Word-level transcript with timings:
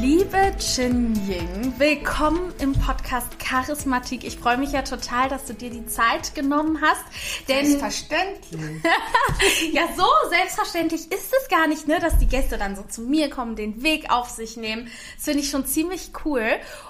Liebe 0.00 0.52
Chin 0.58 1.14
Ying, 1.28 1.74
willkommen 1.78 2.52
im 2.58 2.72
Podcast 2.72 3.38
Charismatik. 3.38 4.24
Ich 4.24 4.38
freue 4.38 4.56
mich 4.56 4.72
ja 4.72 4.82
total, 4.82 5.28
dass 5.28 5.44
du 5.44 5.54
dir 5.54 5.70
die 5.70 5.86
Zeit 5.86 6.34
genommen 6.34 6.80
hast. 6.80 7.04
Denn 7.48 7.66
selbstverständlich. 7.66 8.82
ja, 9.72 9.82
so 9.96 10.04
selbstverständlich 10.30 11.12
ist 11.12 11.32
es 11.40 11.48
gar 11.48 11.66
nicht, 11.66 11.86
ne, 11.86 12.00
dass 12.00 12.18
die 12.18 12.26
Gäste 12.26 12.58
dann 12.58 12.76
so 12.76 12.82
zu 12.82 13.02
mir 13.02 13.30
kommen, 13.30 13.56
den 13.56 13.82
Weg 13.82 14.10
auf 14.10 14.30
sich 14.30 14.56
nehmen. 14.56 14.90
Das 15.16 15.24
finde 15.24 15.40
ich 15.40 15.50
schon 15.50 15.66
ziemlich 15.66 16.10
cool. 16.24 16.44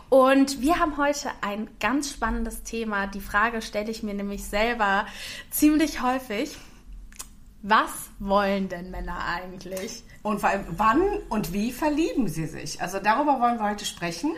Und 0.09 0.61
wir 0.61 0.79
haben 0.79 0.97
heute 0.97 1.31
ein 1.41 1.69
ganz 1.81 2.11
spannendes 2.11 2.63
Thema. 2.63 3.07
Die 3.07 3.21
Frage 3.21 3.61
stelle 3.61 3.91
ich 3.91 4.03
mir 4.03 4.15
nämlich 4.15 4.45
selber 4.45 5.07
ziemlich 5.51 6.03
häufig. 6.03 6.57
Was 7.63 8.11
wollen 8.19 8.69
denn 8.69 8.91
Männer 8.91 9.19
eigentlich? 9.27 10.05
Und 10.25 10.41
vor 10.41 10.51
wann 10.71 11.03
und 11.29 11.53
wie 11.53 11.71
verlieben 11.71 12.29
sie 12.29 12.47
sich? 12.47 12.81
Also 12.81 12.99
darüber 12.99 13.41
wollen 13.41 13.59
wir 13.59 13.69
heute 13.69 13.85
sprechen. 13.85 14.33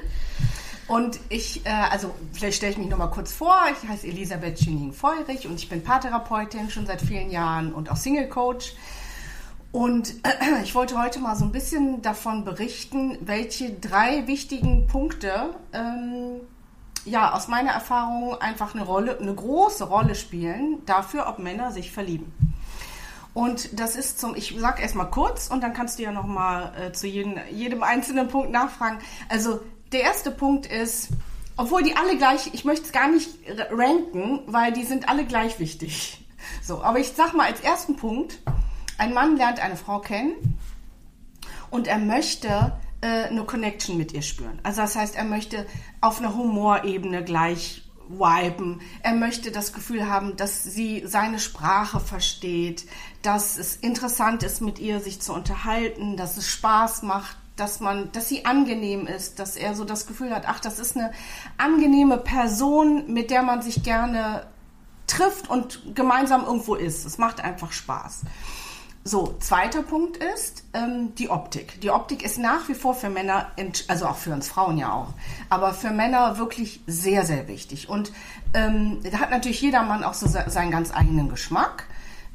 Und 0.89 1.21
ich, 1.29 1.65
äh, 1.65 1.71
also 1.71 2.13
vielleicht 2.33 2.57
stelle 2.57 2.73
ich 2.73 2.79
mich 2.79 2.89
nochmal 2.89 3.11
kurz 3.13 3.33
vor. 3.33 3.57
Ich 3.71 3.89
heiße 3.89 4.05
Elisabeth 4.05 4.59
Schüning-Feurich 4.59 5.47
und 5.47 5.55
ich 5.55 5.69
bin 5.69 5.85
Paartherapeutin 5.85 6.71
schon 6.71 6.87
seit 6.87 7.01
vielen 7.01 7.31
Jahren 7.31 7.73
und 7.73 7.89
auch 7.89 7.97
Single-Coach. 7.97 8.75
Und 9.71 10.11
äh, 10.25 10.61
ich 10.65 10.75
wollte 10.75 11.01
heute 11.01 11.21
mal 11.21 11.37
so 11.37 11.45
ein 11.45 11.53
bisschen 11.53 12.03
davon 12.03 12.45
berichten, 12.45 13.17
welche 13.21 13.71
drei 13.71 14.27
wichtigen 14.27 14.89
Punkte 14.89 15.55
ähm, 15.73 16.41
ja 17.05 17.33
aus 17.33 17.47
meiner 17.47 17.71
Erfahrung 17.71 18.41
einfach 18.41 18.75
eine 18.75 18.85
Rolle, 18.85 19.21
eine 19.21 19.35
große 19.35 19.85
Rolle 19.85 20.17
spielen 20.17 20.85
dafür, 20.85 21.29
ob 21.29 21.39
Männer 21.39 21.71
sich 21.71 21.93
verlieben. 21.93 22.33
Und 23.37 23.79
das 23.79 23.97
ist 23.97 24.19
zum, 24.19 24.35
ich 24.35 24.55
sag 24.59 24.81
erstmal 24.81 25.11
kurz 25.11 25.49
und 25.49 25.61
dann 25.61 25.75
kannst 25.75 25.99
du 25.99 26.03
ja 26.05 26.11
nochmal 26.11 26.73
äh, 26.75 26.93
zu 26.93 27.07
jedem, 27.07 27.39
jedem 27.51 27.83
einzelnen 27.83 28.29
Punkt 28.29 28.51
nachfragen. 28.51 28.99
Also 29.29 29.61
der 29.93 30.01
erste 30.05 30.31
Punkt 30.31 30.65
ist, 30.65 31.09
obwohl 31.59 31.83
die 31.83 31.95
alle 31.99 32.17
gleich, 32.17 32.55
ich 32.55 32.65
möchte 32.65 32.87
es 32.87 32.93
gar 32.93 33.11
nicht 33.11 33.29
ranken, 33.71 34.41
weil 34.47 34.73
die 34.73 34.85
sind 34.85 35.11
alle 35.11 35.27
gleich 35.27 35.61
wichtig. 35.61 36.25
So, 36.63 36.83
aber 36.83 36.99
ich 36.99 37.13
sag 37.13 37.35
mal 37.35 37.47
als 37.47 37.61
ersten 37.61 37.97
Punkt, 37.97 38.41
ein 38.97 39.13
Mann 39.13 39.37
lernt 39.37 39.61
eine 39.61 39.77
Frau 39.77 39.99
kennen 39.99 40.59
und 41.69 41.89
er 41.89 41.99
möchte 41.99 42.81
äh, 43.03 43.25
eine 43.25 43.45
Connection 43.45 43.99
mit 43.99 44.15
ihr 44.15 44.23
spüren. 44.23 44.61
Also 44.63 44.81
das 44.81 44.97
heißt, 44.97 45.15
er 45.15 45.25
möchte 45.25 45.67
auf 46.01 46.21
einer 46.21 46.35
Humorebene 46.35 47.23
gleich 47.23 47.83
viben. 48.09 48.81
Er 49.03 49.15
möchte 49.15 49.51
das 49.51 49.73
Gefühl 49.73 50.09
haben, 50.09 50.37
dass 50.37 50.63
sie 50.65 51.03
seine 51.07 51.39
Sprache 51.39 52.01
versteht, 52.01 52.87
dass 53.27 53.59
es 53.59 53.75
interessant 53.75 54.45
ist, 54.45 54.61
mit 54.61 54.79
ihr 54.79 55.01
sich 55.01 55.21
zu 55.21 55.33
unterhalten, 55.33 56.17
dass 56.17 56.37
es 56.37 56.49
Spaß 56.49 57.03
macht, 57.03 57.37
dass 57.57 57.81
man, 57.81 58.13
dass 58.13 58.29
sie 58.29 58.45
angenehm 58.45 59.09
ist, 59.09 59.41
dass 59.41 59.57
er 59.57 59.75
so 59.75 59.85
das 59.85 60.07
Gefühl 60.07 60.33
hat, 60.33 60.45
ach, 60.47 60.61
das 60.61 60.79
ist 60.79 60.97
eine 60.97 61.11
angenehme 61.59 62.19
Person, 62.19 63.13
mit 63.13 63.31
der 63.31 63.43
man 63.43 63.63
sich 63.63 63.83
gerne 63.83 64.47
trifft 65.09 65.51
und 65.51 65.95
gemeinsam 65.95 66.45
irgendwo 66.45 66.77
ist. 66.77 67.05
Es 67.05 67.19
macht 67.19 67.41
einfach 67.41 67.73
Spaß. 67.73 68.23
So, 69.03 69.37
zweiter 69.41 69.83
Punkt 69.83 70.19
ist 70.19 70.65
ähm, 70.73 71.15
die 71.17 71.31
Optik. 71.31 71.81
Die 71.81 71.91
Optik 71.91 72.25
ist 72.25 72.39
nach 72.39 72.69
wie 72.69 72.75
vor 72.75 72.95
für 72.95 73.09
Männer, 73.09 73.51
also 73.89 74.07
auch 74.07 74.17
für 74.17 74.33
uns 74.33 74.49
Frauen 74.49 74.79
ja 74.79 74.93
auch, 74.93 75.15
aber 75.49 75.75
für 75.75 75.91
Männer 75.91 76.39
wirklich 76.39 76.81
sehr, 76.87 77.25
sehr 77.25 77.49
wichtig. 77.49 77.89
Und 77.89 78.13
ähm, 78.55 79.01
da 79.03 79.19
hat 79.19 79.31
natürlich 79.31 79.61
jeder 79.63 79.83
Mann 79.83 80.05
auch 80.05 80.15
so 80.15 80.27
seinen 80.27 80.71
ganz 80.71 80.93
eigenen 80.93 81.29
Geschmack. 81.29 81.87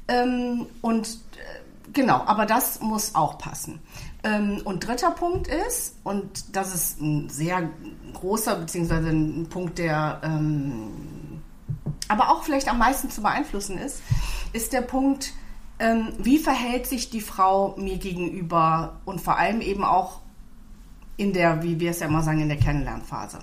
Ähm, 0.08 0.68
und 0.82 1.08
äh, 1.08 1.92
genau, 1.94 2.24
aber 2.26 2.46
das 2.46 2.82
muss 2.82 3.16
auch 3.16 3.38
passen. 3.38 3.80
Ähm, 4.24 4.62
und 4.66 4.86
dritter 4.88 5.12
Punkt 5.12 5.48
ist, 5.48 5.96
und 6.04 6.56
das 6.56 6.76
ist 6.76 7.02
ein 7.02 7.30
sehr 7.30 7.70
großer, 8.14 8.56
beziehungsweise 8.56 9.10
ein 9.10 9.48
Punkt, 9.50 9.78
der 9.80 10.22
ähm, 10.24 10.92
aber 12.12 12.30
auch 12.30 12.44
vielleicht 12.44 12.68
am 12.68 12.78
meisten 12.78 13.10
zu 13.10 13.22
beeinflussen 13.22 13.78
ist, 13.78 14.02
ist 14.52 14.74
der 14.74 14.82
Punkt, 14.82 15.34
ähm, 15.80 16.10
wie 16.18 16.40
verhält 16.40 16.86
sich 16.86 17.10
die 17.10 17.22
Frau 17.22 17.74
mir 17.78 17.98
gegenüber 17.98 19.00
und 19.06 19.22
vor 19.22 19.38
allem 19.38 19.62
eben 19.62 19.86
auch 19.86 20.20
in 21.16 21.32
der, 21.32 21.64
wie 21.64 21.80
wir 21.80 21.92
es 21.92 22.02
ja 22.02 22.08
immer 22.08 22.22
sagen, 22.22 22.42
in 22.42 22.50
der 22.50 22.58
Kennenlernphase. 22.58 23.40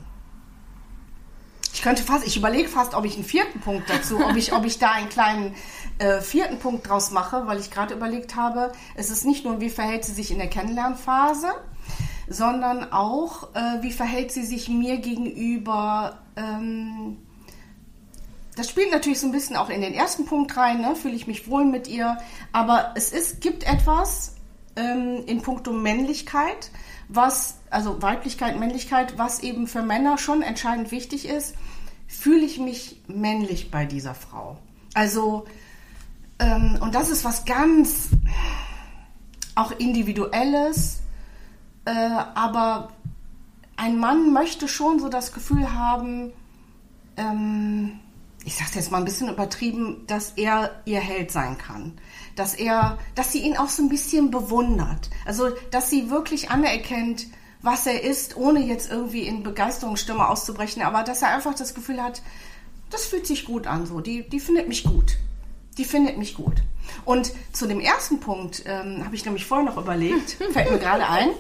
Ich 1.78 1.84
könnte 1.84 2.02
fast, 2.02 2.26
ich 2.26 2.36
überlege 2.36 2.68
fast, 2.68 2.92
ob 2.94 3.04
ich 3.04 3.14
einen 3.14 3.22
vierten 3.22 3.60
Punkt 3.60 3.88
dazu, 3.88 4.18
ob 4.18 4.34
ich, 4.34 4.52
ob 4.52 4.64
ich 4.64 4.80
da 4.80 4.90
einen 4.90 5.08
kleinen 5.08 5.54
äh, 5.98 6.20
vierten 6.20 6.58
Punkt 6.58 6.88
draus 6.88 7.12
mache, 7.12 7.46
weil 7.46 7.60
ich 7.60 7.70
gerade 7.70 7.94
überlegt 7.94 8.34
habe, 8.34 8.72
es 8.96 9.10
ist 9.10 9.24
nicht 9.24 9.44
nur, 9.44 9.60
wie 9.60 9.70
verhält 9.70 10.04
sie 10.04 10.12
sich 10.12 10.32
in 10.32 10.38
der 10.38 10.48
Kennenlernphase, 10.48 11.46
sondern 12.26 12.92
auch, 12.92 13.54
äh, 13.54 13.80
wie 13.80 13.92
verhält 13.92 14.32
sie 14.32 14.44
sich 14.44 14.68
mir 14.68 14.98
gegenüber 14.98 16.18
ähm, 16.34 17.18
das 18.56 18.68
spielt 18.68 18.90
natürlich 18.90 19.20
so 19.20 19.28
ein 19.28 19.32
bisschen 19.32 19.54
auch 19.54 19.70
in 19.70 19.80
den 19.80 19.94
ersten 19.94 20.26
Punkt 20.26 20.56
rein, 20.56 20.80
ne? 20.80 20.96
fühle 20.96 21.14
ich 21.14 21.28
mich 21.28 21.48
wohl 21.48 21.64
mit 21.64 21.86
ihr. 21.86 22.18
Aber 22.50 22.90
es 22.96 23.12
ist, 23.12 23.40
gibt 23.40 23.62
etwas 23.62 24.34
ähm, 24.74 25.22
in 25.26 25.42
puncto 25.42 25.72
Männlichkeit, 25.72 26.72
was, 27.08 27.58
also 27.70 28.02
Weiblichkeit, 28.02 28.58
Männlichkeit, 28.58 29.18
was 29.18 29.40
eben 29.40 29.66
für 29.66 29.82
Männer 29.82 30.18
schon 30.18 30.42
entscheidend 30.42 30.90
wichtig 30.90 31.28
ist. 31.28 31.54
Fühle 32.06 32.44
ich 32.44 32.58
mich 32.58 33.02
männlich 33.06 33.70
bei 33.70 33.86
dieser 33.86 34.14
Frau? 34.14 34.58
Also, 34.94 35.46
ähm, 36.38 36.78
und 36.80 36.94
das 36.94 37.10
ist 37.10 37.24
was 37.24 37.44
ganz 37.44 38.08
auch 39.54 39.72
individuelles, 39.72 41.00
äh, 41.84 41.90
aber 41.90 42.90
ein 43.76 43.98
Mann 43.98 44.32
möchte 44.32 44.68
schon 44.68 44.98
so 44.98 45.08
das 45.08 45.32
Gefühl 45.32 45.72
haben, 45.72 46.32
ähm, 47.16 48.00
ich 48.44 48.56
sage 48.56 48.70
jetzt 48.74 48.90
mal 48.90 48.98
ein 48.98 49.04
bisschen 49.04 49.28
übertrieben, 49.28 50.04
dass 50.06 50.32
er 50.32 50.82
ihr 50.84 51.00
Held 51.00 51.30
sein 51.30 51.58
kann. 51.58 51.98
Dass 52.38 52.54
er, 52.54 52.98
dass 53.14 53.32
sie 53.32 53.40
ihn 53.40 53.56
auch 53.56 53.68
so 53.68 53.82
ein 53.82 53.88
bisschen 53.88 54.30
bewundert. 54.30 55.10
Also, 55.26 55.50
dass 55.70 55.90
sie 55.90 56.10
wirklich 56.10 56.50
anerkennt, 56.50 57.26
was 57.62 57.86
er 57.86 58.02
ist, 58.04 58.36
ohne 58.36 58.60
jetzt 58.60 58.90
irgendwie 58.90 59.22
in 59.22 59.42
Begeisterungsstimme 59.42 60.28
auszubrechen, 60.28 60.82
aber 60.82 61.02
dass 61.02 61.22
er 61.22 61.34
einfach 61.34 61.54
das 61.54 61.74
Gefühl 61.74 62.02
hat, 62.02 62.22
das 62.90 63.06
fühlt 63.06 63.26
sich 63.26 63.44
gut 63.44 63.66
an, 63.66 63.86
so, 63.86 64.00
die, 64.00 64.28
die 64.28 64.40
findet 64.40 64.68
mich 64.68 64.84
gut. 64.84 65.16
Die 65.76 65.84
findet 65.84 66.18
mich 66.18 66.34
gut. 66.34 66.54
Und 67.04 67.32
zu 67.52 67.66
dem 67.66 67.80
ersten 67.80 68.20
Punkt 68.20 68.62
ähm, 68.66 69.04
habe 69.04 69.14
ich 69.14 69.24
nämlich 69.24 69.44
vorher 69.44 69.66
noch 69.66 69.76
überlegt, 69.76 70.30
fällt 70.52 70.70
mir 70.70 70.78
gerade 70.78 71.06
ein. 71.08 71.30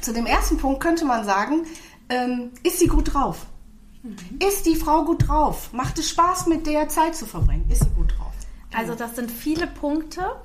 Zu 0.00 0.12
dem 0.12 0.26
ersten 0.26 0.56
Punkt 0.56 0.80
könnte 0.80 1.04
man 1.04 1.24
sagen, 1.24 1.66
ähm, 2.08 2.50
ist 2.62 2.78
sie 2.78 2.86
gut 2.86 3.12
drauf? 3.12 3.46
Mhm. 4.02 4.16
Ist 4.46 4.66
die 4.66 4.76
Frau 4.76 5.04
gut 5.04 5.28
drauf? 5.28 5.72
Macht 5.72 5.98
es 5.98 6.08
Spaß, 6.10 6.46
mit 6.46 6.66
der 6.66 6.88
Zeit 6.88 7.14
zu 7.14 7.26
verbringen? 7.26 7.66
Ist 7.70 7.84
sie 7.84 7.90
gut 7.90 8.12
drauf? 8.16 8.29
Also 8.72 8.94
das 8.94 9.16
sind 9.16 9.30
viele 9.30 9.66
Punkte. 9.66 10.36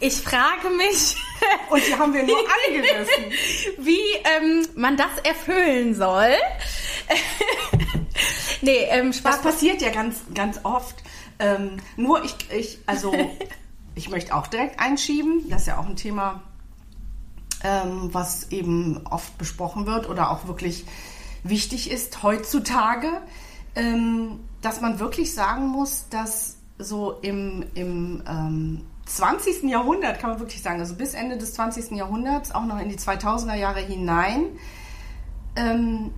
Ich 0.00 0.20
frage 0.20 0.68
mich. 0.76 1.16
Und 1.70 1.86
die 1.86 1.94
haben 1.94 2.12
wir 2.12 2.24
nur 2.24 2.38
angerissen. 2.66 3.24
wie 3.78 3.98
ähm, 4.36 4.66
man 4.76 4.96
das 4.96 5.18
erfüllen 5.24 5.94
soll. 5.94 6.34
nee, 8.60 8.84
ähm, 8.90 9.12
Spaß. 9.12 9.36
Das 9.36 9.42
passiert 9.42 9.80
ja 9.80 9.90
ganz, 9.90 10.20
ganz 10.34 10.60
oft. 10.62 10.96
Ähm, 11.38 11.78
nur 11.96 12.22
ich, 12.22 12.34
ich, 12.50 12.78
also 12.84 13.14
ich 13.94 14.10
möchte 14.10 14.34
auch 14.34 14.46
direkt 14.46 14.78
einschieben. 14.78 15.48
Das 15.48 15.62
ist 15.62 15.68
ja 15.68 15.78
auch 15.78 15.86
ein 15.86 15.96
Thema, 15.96 16.42
ähm, 17.64 18.10
was 18.12 18.50
eben 18.50 19.06
oft 19.06 19.38
besprochen 19.38 19.86
wird 19.86 20.08
oder 20.08 20.30
auch 20.30 20.46
wirklich 20.46 20.84
wichtig 21.42 21.90
ist 21.90 22.22
heutzutage, 22.22 23.08
ähm, 23.74 24.40
dass 24.60 24.82
man 24.82 24.98
wirklich 24.98 25.34
sagen 25.34 25.68
muss, 25.68 26.10
dass 26.10 26.59
so 26.82 27.12
im, 27.22 27.64
im 27.74 28.22
ähm, 28.28 28.80
20. 29.06 29.64
Jahrhundert, 29.64 30.18
kann 30.20 30.30
man 30.30 30.40
wirklich 30.40 30.62
sagen, 30.62 30.80
also 30.80 30.94
bis 30.94 31.14
Ende 31.14 31.36
des 31.36 31.54
20. 31.54 31.92
Jahrhunderts, 31.92 32.52
auch 32.52 32.64
noch 32.64 32.78
in 32.80 32.88
die 32.88 32.96
2000er 32.96 33.54
Jahre 33.54 33.80
hinein, 33.80 34.46
ähm, 35.56 36.12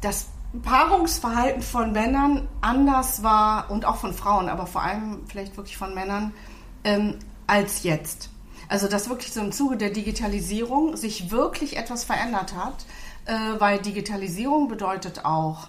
das 0.00 0.26
Paarungsverhalten 0.62 1.62
von 1.62 1.92
Männern 1.92 2.48
anders 2.60 3.22
war 3.22 3.70
und 3.70 3.84
auch 3.84 3.96
von 3.96 4.12
Frauen, 4.12 4.48
aber 4.48 4.66
vor 4.66 4.82
allem 4.82 5.20
vielleicht 5.28 5.56
wirklich 5.56 5.76
von 5.76 5.94
Männern, 5.94 6.32
ähm, 6.84 7.18
als 7.46 7.82
jetzt. 7.82 8.30
Also 8.68 8.88
dass 8.88 9.08
wirklich 9.08 9.32
so 9.32 9.40
im 9.40 9.52
Zuge 9.52 9.76
der 9.76 9.90
Digitalisierung 9.90 10.96
sich 10.96 11.30
wirklich 11.30 11.76
etwas 11.76 12.04
verändert 12.04 12.54
hat 12.54 12.84
äh, 13.26 13.60
weil 13.60 13.78
Digitalisierung 13.78 14.68
bedeutet 14.68 15.24
auch, 15.24 15.68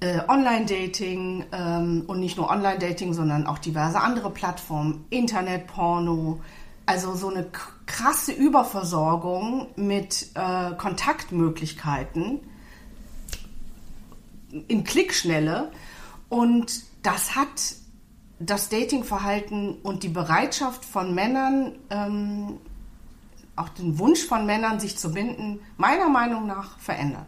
äh, 0.00 0.20
Online-Dating 0.28 1.44
ähm, 1.52 2.04
und 2.06 2.20
nicht 2.20 2.36
nur 2.36 2.50
Online-Dating, 2.50 3.14
sondern 3.14 3.46
auch 3.46 3.58
diverse 3.58 4.00
andere 4.00 4.30
Plattformen, 4.30 5.04
Internet-Porno, 5.10 6.40
also 6.86 7.14
so 7.14 7.28
eine 7.28 7.46
krasse 7.86 8.32
Überversorgung 8.32 9.68
mit 9.76 10.28
äh, 10.34 10.74
Kontaktmöglichkeiten 10.76 12.40
in 14.68 14.84
Klickschnelle 14.84 15.70
und 16.28 16.82
das 17.02 17.36
hat 17.36 17.76
das 18.38 18.68
Datingverhalten 18.68 19.74
und 19.82 20.02
die 20.02 20.08
Bereitschaft 20.08 20.84
von 20.84 21.14
Männern, 21.14 21.72
ähm, 21.90 22.58
auch 23.56 23.68
den 23.70 23.98
Wunsch 23.98 24.24
von 24.24 24.46
Männern, 24.46 24.78
sich 24.78 24.96
zu 24.96 25.12
binden, 25.12 25.60
meiner 25.76 26.08
Meinung 26.08 26.46
nach 26.46 26.78
verändert. 26.78 27.26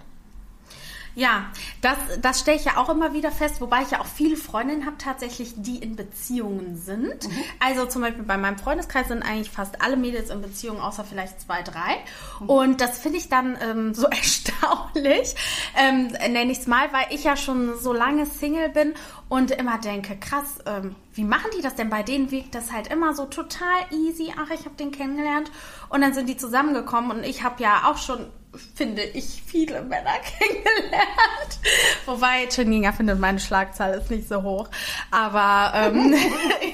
Ja, 1.21 1.51
das, 1.83 1.99
das 2.23 2.41
stelle 2.41 2.57
ich 2.57 2.65
ja 2.65 2.79
auch 2.79 2.89
immer 2.89 3.13
wieder 3.13 3.31
fest, 3.31 3.61
wobei 3.61 3.83
ich 3.83 3.91
ja 3.91 4.01
auch 4.01 4.07
viele 4.07 4.39
Freundinnen 4.39 4.87
habe 4.87 4.97
tatsächlich, 4.97 5.53
die 5.55 5.77
in 5.77 5.95
Beziehungen 5.95 6.79
sind. 6.79 7.29
Mhm. 7.29 7.45
Also 7.59 7.85
zum 7.85 8.01
Beispiel 8.01 8.23
bei 8.23 8.39
meinem 8.39 8.57
Freundeskreis 8.57 9.09
sind 9.09 9.23
eigentlich 9.23 9.51
fast 9.51 9.83
alle 9.83 9.99
Mädels 9.99 10.31
in 10.31 10.41
Beziehungen, 10.41 10.81
außer 10.81 11.05
vielleicht 11.05 11.39
zwei, 11.43 11.61
drei. 11.61 11.99
Mhm. 12.41 12.49
Und 12.49 12.81
das 12.81 12.99
finde 13.01 13.19
ich 13.19 13.29
dann 13.29 13.59
ähm, 13.61 13.93
so 13.93 14.07
erstaunlich, 14.11 15.35
ähm, 15.77 16.07
nenne 16.07 16.53
ich 16.53 16.61
es 16.61 16.67
mal, 16.67 16.91
weil 16.91 17.05
ich 17.11 17.25
ja 17.25 17.37
schon 17.37 17.79
so 17.79 17.93
lange 17.93 18.25
Single 18.25 18.71
bin 18.71 18.95
und 19.29 19.51
immer 19.51 19.77
denke, 19.77 20.17
krass, 20.17 20.61
ähm, 20.65 20.97
wie 21.13 21.25
machen 21.25 21.51
die 21.55 21.61
das 21.61 21.75
denn? 21.75 21.91
Bei 21.91 22.03
denen 22.03 22.31
wirkt 22.31 22.55
das 22.55 22.73
halt 22.73 22.87
immer 22.87 23.13
so 23.13 23.27
total 23.27 23.83
easy. 23.91 24.33
Ach, 24.39 24.49
ich 24.49 24.65
habe 24.65 24.77
den 24.77 24.91
kennengelernt 24.91 25.53
und 25.91 26.01
dann 26.01 26.15
sind 26.15 26.31
die 26.31 26.39
zusammengekommen 26.39 27.11
und 27.11 27.25
ich 27.25 27.43
habe 27.43 27.63
ja 27.63 27.91
auch 27.91 27.99
schon 27.99 28.31
finde 28.75 29.03
ich, 29.03 29.43
viele 29.47 29.83
Männer 29.83 30.15
kennengelernt. 30.39 31.59
Wobei 32.07 32.47
Cheninga 32.49 32.93
findet, 32.93 33.19
meine 33.19 33.39
Schlagzahl 33.39 33.95
ist 33.95 34.11
nicht 34.11 34.29
so 34.29 34.43
hoch. 34.43 34.69
Aber 35.11 35.73
ähm, 35.75 36.13
ich 36.13 36.21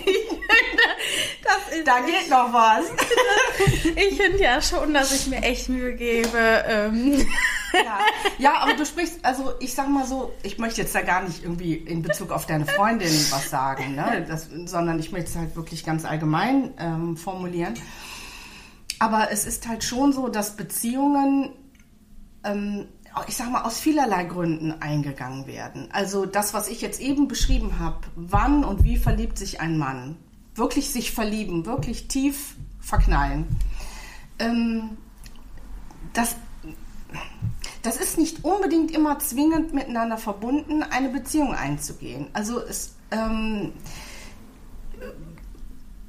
finde, 0.06 0.82
das 1.44 1.76
ist, 1.76 1.86
da 1.86 2.00
geht 2.00 2.30
noch 2.30 2.52
was. 2.52 2.84
ich 3.96 4.16
finde 4.16 4.38
ja 4.38 4.60
schon, 4.60 4.94
dass 4.94 5.12
ich 5.12 5.26
mir 5.26 5.42
echt 5.42 5.68
Mühe 5.68 5.94
gebe. 5.94 6.64
Ähm. 6.66 7.26
Ja. 7.72 7.98
ja, 8.38 8.58
aber 8.62 8.74
du 8.74 8.86
sprichst, 8.86 9.22
also 9.22 9.52
ich 9.60 9.74
sag 9.74 9.88
mal 9.88 10.06
so, 10.06 10.32
ich 10.42 10.56
möchte 10.56 10.80
jetzt 10.80 10.94
da 10.94 11.02
gar 11.02 11.24
nicht 11.24 11.42
irgendwie 11.42 11.74
in 11.74 12.00
Bezug 12.00 12.30
auf 12.30 12.46
deine 12.46 12.64
Freundin 12.64 13.12
was 13.30 13.50
sagen, 13.50 13.94
ne? 13.94 14.24
das, 14.26 14.48
sondern 14.64 14.98
ich 14.98 15.12
möchte 15.12 15.30
es 15.30 15.36
halt 15.36 15.56
wirklich 15.56 15.84
ganz 15.84 16.06
allgemein 16.06 16.72
ähm, 16.78 17.16
formulieren. 17.18 17.74
Aber 18.98 19.30
es 19.30 19.44
ist 19.46 19.68
halt 19.68 19.84
schon 19.84 20.12
so, 20.12 20.28
dass 20.28 20.56
Beziehungen 20.56 21.52
ähm, 22.46 22.86
ich 23.26 23.36
sag 23.36 23.50
mal, 23.50 23.62
aus 23.62 23.78
vielerlei 23.78 24.24
Gründen 24.24 24.72
eingegangen 24.80 25.46
werden. 25.46 25.88
Also 25.90 26.26
das, 26.26 26.52
was 26.52 26.68
ich 26.68 26.80
jetzt 26.80 27.00
eben 27.00 27.28
beschrieben 27.28 27.78
habe, 27.78 28.00
wann 28.14 28.64
und 28.64 28.84
wie 28.84 28.96
verliebt 28.96 29.38
sich 29.38 29.60
ein 29.60 29.78
Mann, 29.78 30.16
wirklich 30.54 30.90
sich 30.90 31.12
verlieben, 31.12 31.64
wirklich 31.66 32.08
tief 32.08 32.56
verknallen, 32.80 33.46
ähm, 34.38 34.98
das, 36.12 36.36
das 37.82 37.96
ist 37.96 38.18
nicht 38.18 38.44
unbedingt 38.44 38.90
immer 38.90 39.18
zwingend 39.18 39.72
miteinander 39.72 40.18
verbunden, 40.18 40.82
eine 40.82 41.08
Beziehung 41.08 41.54
einzugehen. 41.54 42.28
Also 42.34 42.60
es, 42.60 42.96
ähm, 43.10 43.72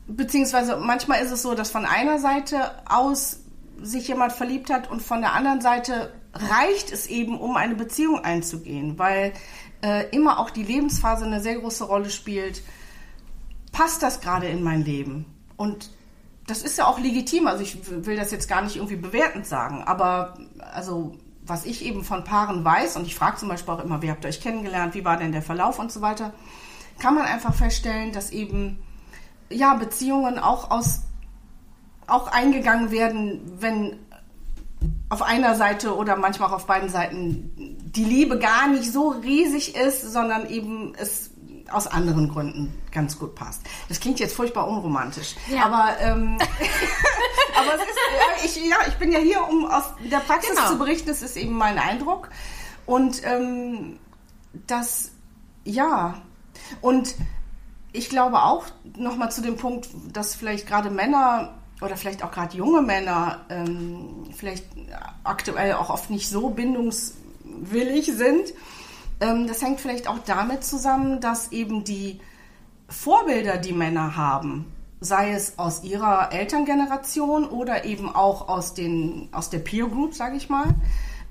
beziehungsweise 0.08 0.78
manchmal 0.78 1.22
ist 1.22 1.32
es 1.32 1.42
so, 1.42 1.56
dass 1.56 1.72
von 1.72 1.86
einer 1.86 2.20
Seite 2.20 2.72
aus 2.86 3.40
sich 3.82 4.08
jemand 4.08 4.34
verliebt 4.34 4.70
hat 4.70 4.90
und 4.90 5.02
von 5.02 5.22
der 5.22 5.34
anderen 5.34 5.62
Seite 5.62 6.12
reicht 6.50 6.92
es 6.92 7.08
eben, 7.08 7.40
um 7.40 7.56
eine 7.58 7.76
Beziehung 7.76 8.20
einzugehen, 8.24 8.98
weil 8.98 9.34
äh, 9.82 10.10
immer 10.10 10.40
auch 10.40 10.50
die 10.50 10.64
Lebensphase 10.64 11.26
eine 11.26 11.42
sehr 11.42 11.60
große 11.60 11.84
Rolle 11.84 12.10
spielt. 12.10 12.64
Passt 13.72 14.02
das 14.04 14.22
gerade 14.22 14.48
in 14.48 14.64
mein 14.64 14.84
Leben? 14.84 15.26
Und 15.56 15.92
das 16.48 16.62
ist 16.62 16.78
ja 16.78 16.88
auch 16.88 17.00
legitim, 17.00 17.48
also 17.48 17.62
ich 17.62 17.78
will 18.06 18.16
das 18.16 18.32
jetzt 18.32 18.48
gar 18.48 18.62
nicht 18.62 18.78
irgendwie 18.78 18.96
bewertend 18.96 19.46
sagen, 19.46 19.84
aber 19.84 20.38
also 20.74 21.18
was 21.44 21.66
ich 21.66 21.84
eben 21.86 22.04
von 22.04 22.24
Paaren 22.24 22.64
weiß, 22.64 22.98
und 22.98 23.06
ich 23.06 23.16
frage 23.16 23.38
zum 23.38 23.50
Beispiel 23.50 23.74
auch 23.74 23.84
immer, 23.84 24.02
wie 24.02 24.10
habt 24.10 24.24
ihr 24.24 24.30
euch 24.30 24.42
kennengelernt, 24.42 24.94
wie 24.94 25.06
war 25.06 25.18
denn 25.18 25.32
der 25.32 25.42
Verlauf 25.42 25.80
und 25.80 25.92
so 25.92 26.02
weiter, 26.02 26.34
kann 27.00 27.16
man 27.16 27.26
einfach 27.26 27.54
feststellen, 27.54 28.12
dass 28.12 28.32
eben 28.32 28.80
ja 29.50 29.74
Beziehungen 29.76 30.40
auch 30.40 30.72
aus 30.72 31.02
auch 32.08 32.32
eingegangen 32.32 32.90
werden, 32.92 33.42
wenn 33.60 34.00
auf 35.10 35.22
einer 35.22 35.56
Seite 35.56 35.96
oder 35.96 36.16
manchmal 36.18 36.50
auch 36.50 36.54
auf 36.54 36.68
beiden 36.68 36.90
Seiten 36.90 37.52
die 37.96 38.04
Liebe 38.04 38.40
gar 38.40 38.68
nicht 38.68 38.92
so 38.92 39.10
riesig 39.10 39.76
ist, 39.76 40.02
sondern 40.02 40.50
eben 40.50 40.94
es 40.96 41.32
aus 41.72 41.88
anderen 41.88 42.30
Gründen 42.30 42.74
ganz 42.92 43.20
gut 43.20 43.36
passt. 43.36 43.62
Das 43.90 44.00
klingt 44.00 44.20
jetzt 44.20 44.36
furchtbar 44.36 44.68
unromantisch, 44.68 45.36
ja. 45.50 45.66
aber 45.66 46.00
ähm, 46.00 46.38
aber 47.58 47.76
es 47.76 47.82
ist 47.82 47.98
ja 48.18 48.46
ich, 48.46 48.70
ja 48.70 48.78
ich 48.88 48.96
bin 48.96 49.12
ja 49.12 49.20
hier, 49.20 49.48
um 49.48 49.66
aus 49.66 49.84
der 50.10 50.20
Praxis 50.20 50.56
genau. 50.56 50.70
zu 50.70 50.78
berichten. 50.78 51.08
Das 51.08 51.22
ist 51.22 51.36
eben 51.38 51.54
mein 51.54 51.78
Eindruck 51.78 52.30
und 52.86 53.22
ähm, 53.26 54.00
das 54.68 55.12
ja 55.64 56.22
und 56.82 57.16
ich 57.92 58.10
glaube 58.10 58.44
auch 58.44 58.66
noch 58.96 59.16
mal 59.16 59.30
zu 59.30 59.42
dem 59.42 59.58
Punkt, 59.58 59.90
dass 60.14 60.36
vielleicht 60.36 60.68
gerade 60.68 60.90
Männer 60.90 61.57
oder 61.82 61.96
vielleicht 61.96 62.24
auch 62.24 62.32
gerade 62.32 62.58
junge 62.58 62.82
Männer 62.82 63.46
ähm, 63.50 64.26
vielleicht 64.36 64.66
aktuell 65.24 65.74
auch 65.74 65.90
oft 65.90 66.10
nicht 66.10 66.30
so 66.30 66.50
bindungswillig 66.50 68.06
sind. 68.14 68.54
Ähm, 69.20 69.48
das 69.48 69.62
hängt 69.62 69.80
vielleicht 69.80 70.08
auch 70.08 70.20
damit 70.20 70.64
zusammen, 70.64 71.22
dass 71.22 71.52
eben 71.52 71.84
die 71.84 72.20
Vorbilder, 72.90 73.58
die 73.58 73.74
Männer 73.74 74.16
haben, 74.16 74.66
sei 75.00 75.32
es 75.32 75.60
aus 75.60 75.84
ihrer 75.84 76.32
Elterngeneration 76.32 77.46
oder 77.46 77.86
eben 77.86 78.10
auch 78.14 78.48
aus, 78.48 78.74
den, 78.74 79.30
aus 79.32 79.50
der 79.50 79.60
Peer 79.60 79.88
Group, 79.88 80.14
sage 80.14 80.38
ich 80.38 80.50
mal, 80.50 80.74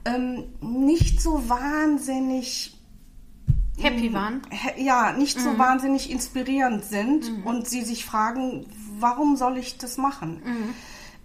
ähm, 0.05 0.45
nicht 0.61 1.21
so 1.21 1.49
wahnsinnig 1.49 2.77
happy 3.79 4.13
waren. 4.13 4.43
Ja, 4.77 5.13
nicht 5.13 5.41
so 5.41 5.51
mhm. 5.51 5.59
wahnsinnig 5.59 6.11
inspirierend 6.11 6.85
sind 6.85 7.31
mhm. 7.31 7.47
und 7.47 7.69
sie 7.69 7.83
sich 7.83 8.05
fragen, 8.05 8.67
warum 8.99 9.37
soll 9.37 9.59
ich 9.59 9.79
das 9.79 9.97
machen? 9.97 10.43
Mhm. 10.45 10.75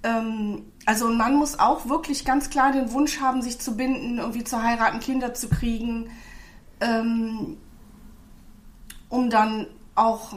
Ähm, 0.04 0.66
also 0.86 1.08
ein 1.08 1.18
Mann 1.18 1.36
muss 1.36 1.60
auch 1.60 1.88
wirklich 1.88 2.26
ganz 2.26 2.50
klar 2.50 2.72
den 2.72 2.92
Wunsch 2.92 3.20
haben, 3.20 3.42
sich 3.42 3.60
zu 3.60 3.76
binden, 3.76 4.18
irgendwie 4.18 4.44
zu 4.44 4.62
heiraten, 4.62 5.00
Kinder 5.00 5.34
zu 5.34 5.48
kriegen, 5.48 6.10
ähm, 6.80 7.58
um 9.10 9.30
dann 9.30 9.68
auch, 9.96 10.34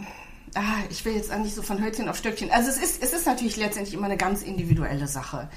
ah, 0.54 0.60
ich 0.90 1.04
will 1.04 1.14
jetzt 1.14 1.30
eigentlich 1.30 1.54
so 1.54 1.62
von 1.62 1.82
Hölzchen 1.82 2.08
auf 2.08 2.16
Stöckchen. 2.16 2.50
Also 2.50 2.68
es 2.68 2.76
ist, 2.76 3.02
es 3.02 3.12
ist 3.12 3.26
natürlich 3.26 3.56
letztendlich 3.56 3.94
immer 3.94 4.06
eine 4.06 4.16
ganz 4.16 4.42
individuelle 4.42 5.06
Sache, 5.06 5.48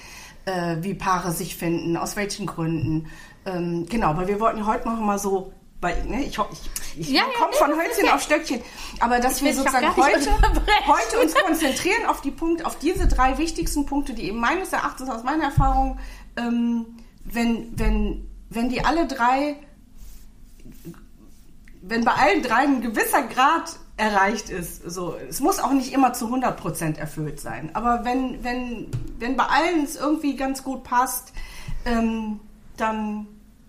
äh, 0.46 0.78
wie 0.82 0.94
Paare 0.94 1.32
sich 1.32 1.58
finden, 1.58 1.98
aus 1.98 2.16
welchen 2.16 2.46
Gründen. 2.46 3.08
Ähm, 3.46 3.86
genau, 3.90 4.16
weil 4.16 4.28
wir 4.28 4.40
wollten 4.40 4.66
heute 4.66 4.88
noch 4.88 5.00
mal 5.00 5.20
so 5.20 5.52
weil 5.80 6.04
ne, 6.06 6.24
ich, 6.24 6.38
ich, 6.38 7.00
ich 7.00 7.10
ja, 7.10 7.24
komme 7.38 7.54
ja, 7.54 7.58
von 7.58 7.72
Hölzchen 7.72 8.10
auf 8.10 8.22
Stöckchen. 8.22 8.62
Aber 9.00 9.20
dass 9.20 9.44
wir 9.44 9.54
sozusagen 9.54 9.96
heute, 9.96 10.32
heute 10.88 11.20
uns 11.22 11.36
konzentrieren 11.36 12.06
auf 12.08 12.22
die 12.22 12.32
Punkte, 12.32 12.66
auf 12.66 12.80
diese 12.80 13.08
drei 13.08 13.38
wichtigsten 13.38 13.86
Punkte, 13.86 14.14
die 14.14 14.24
eben 14.24 14.40
meines 14.40 14.74
Erachtens 14.74 15.10
aus 15.10 15.24
meiner 15.24 15.46
Erfahrung, 15.46 16.00
ähm, 16.36 16.86
wenn, 17.24 17.78
wenn, 17.78 18.28
wenn 18.50 18.70
die 18.70 18.84
alle 18.84 19.06
drei, 19.06 19.58
wenn 21.82 22.04
bei 22.04 22.14
allen 22.14 22.42
drei 22.42 22.64
ein 22.64 22.82
gewisser 22.82 23.24
Grad 23.24 23.78
erreicht 23.98 24.50
ist, 24.50 24.84
so, 24.90 25.16
es 25.30 25.40
muss 25.40 25.60
auch 25.60 25.72
nicht 25.72 25.94
immer 25.94 26.14
zu 26.14 26.28
100% 26.28 26.98
erfüllt 26.98 27.40
sein, 27.40 27.72
aber 27.74 28.06
wenn, 28.06 28.44
wenn, 28.44 28.92
wenn 29.20 29.36
bei 29.36 29.46
allen 29.46 29.84
es 29.84 29.96
irgendwie 29.96 30.36
ganz 30.36 30.64
gut 30.64 30.84
passt, 30.84 31.34
ähm, 31.86 32.40
dann 32.78 33.28